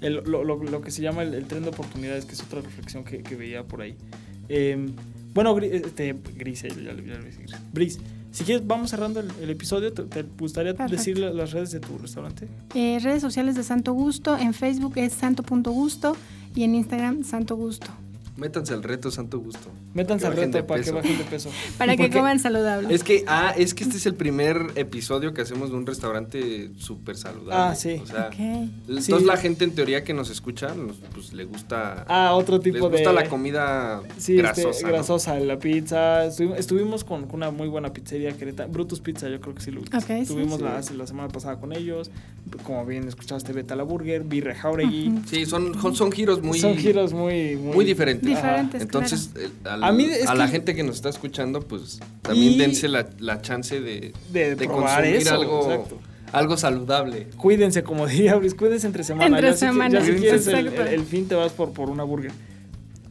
[0.05, 2.61] El- lo, lo- lo que se llama el, el tren de oportunidades, que es otra
[2.61, 3.95] reflexión que, que veía por ahí.
[4.49, 4.89] Eh,
[5.33, 7.45] bueno, Gri- este, Gris, eh, ya, ya le voy a decir.
[7.73, 7.99] Gris,
[8.31, 9.91] si quieres, vamos cerrando el, el episodio.
[9.93, 10.97] ¿Te, te gustaría Perfecto.
[10.97, 12.47] decir la- las redes de tu restaurante?
[12.73, 16.15] Eh, redes sociales de Santo Gusto, en Facebook es santo.gusto
[16.55, 17.87] y en Instagram Santo Gusto.
[18.37, 19.69] Métanse al reto Santo Gusto.
[19.93, 21.49] Métanse al reto para que bajen de peso.
[21.77, 22.93] Para ¿Y que coman saludable.
[22.93, 26.69] Es que, ah, es que este es el primer episodio que hacemos de un restaurante
[26.77, 27.53] súper saludable.
[27.53, 28.01] Ah, sí.
[28.03, 28.35] O sea, Ok.
[28.39, 29.23] entonces Sí.
[29.25, 32.89] la gente en teoría que nos escucha, nos- pues le gusta, Ah, otro les tipo
[32.89, 33.15] gusta de...
[33.15, 34.69] la comida Sí, grasosa.
[34.69, 34.89] este, ¿no?
[34.89, 36.25] grasosa, la pizza.
[36.25, 39.79] Estuvimos, estuvimos con, una muy buena pizzería quereta, Brutus Pizza, yo creo que sí lo
[39.79, 40.03] ubicas.
[40.03, 40.21] Ok, sí.
[40.23, 40.63] Estuvimos Sí.
[40.63, 42.11] La, la semana pasada con ellos.
[42.63, 45.21] Como bien escuchaste, Beta la Burger, Birre Jauregui.
[45.25, 48.24] Sí, son, son, son giros muy, Son giros muy, muy, muy diferentes.
[48.25, 49.29] Diferentes, Entonces,
[49.81, 53.07] A mí es a la gente que nos está escuchando, pues también Y- dense la,
[53.19, 55.33] la chance de, De, de probar consumir eso.
[55.35, 55.99] algo, exacto.
[56.31, 57.27] algo saludable.
[57.37, 59.27] Cuídense, como diría Brice, cuídense entre semana.
[59.37, 60.81] Entre si semana, ya si quieres el, exacto.
[60.83, 62.31] el- el fin te vas por, por una burger.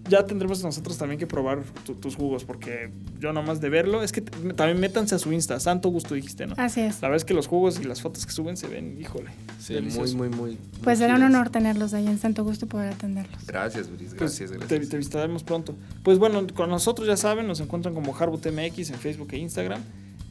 [0.08, 2.90] Ya tendremos nosotros también que probar tu- tus jugos, porque
[3.20, 6.54] yo nomás de verlo, es que también métanse a su Insta, Santo Gusto dijiste, ¿no?
[6.58, 6.96] Así es.
[7.02, 9.30] La verdad es que los jugos y las fotos que suben se ven, híjole.
[9.60, 10.14] Sí, deliciosos.
[10.14, 10.58] muy, muy, muy.
[10.82, 13.46] Pues muy será un honor tenerlos ahí en Santo Gusto y poder atenderlos.
[13.46, 14.08] Gracias, Bris.
[14.10, 14.88] Pues, Gracias, te, gracias.
[14.90, 15.74] te visitaremos pronto.
[16.02, 19.80] Pues bueno, con nosotros ya saben, nos encuentran como Harbut MX en Facebook e Instagram.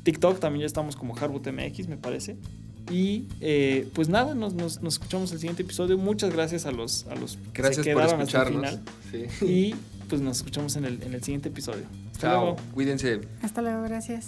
[0.04, 2.36] TikTok también ya estamos como Harbut MX, me parece.
[2.90, 5.98] Y eh, pues nada, nos, nos, nos escuchamos el siguiente episodio.
[5.98, 8.80] Muchas gracias a los, a los que Gracias se por quedaron hasta el escucharnos.
[9.12, 9.30] final.
[9.40, 9.46] Sí.
[9.46, 9.76] Y
[10.10, 11.86] pues nos escuchamos en el, en el siguiente episodio.
[12.12, 12.42] Hasta Chao.
[12.46, 12.58] luego.
[12.74, 13.22] Cuídense.
[13.42, 14.28] Hasta luego, gracias.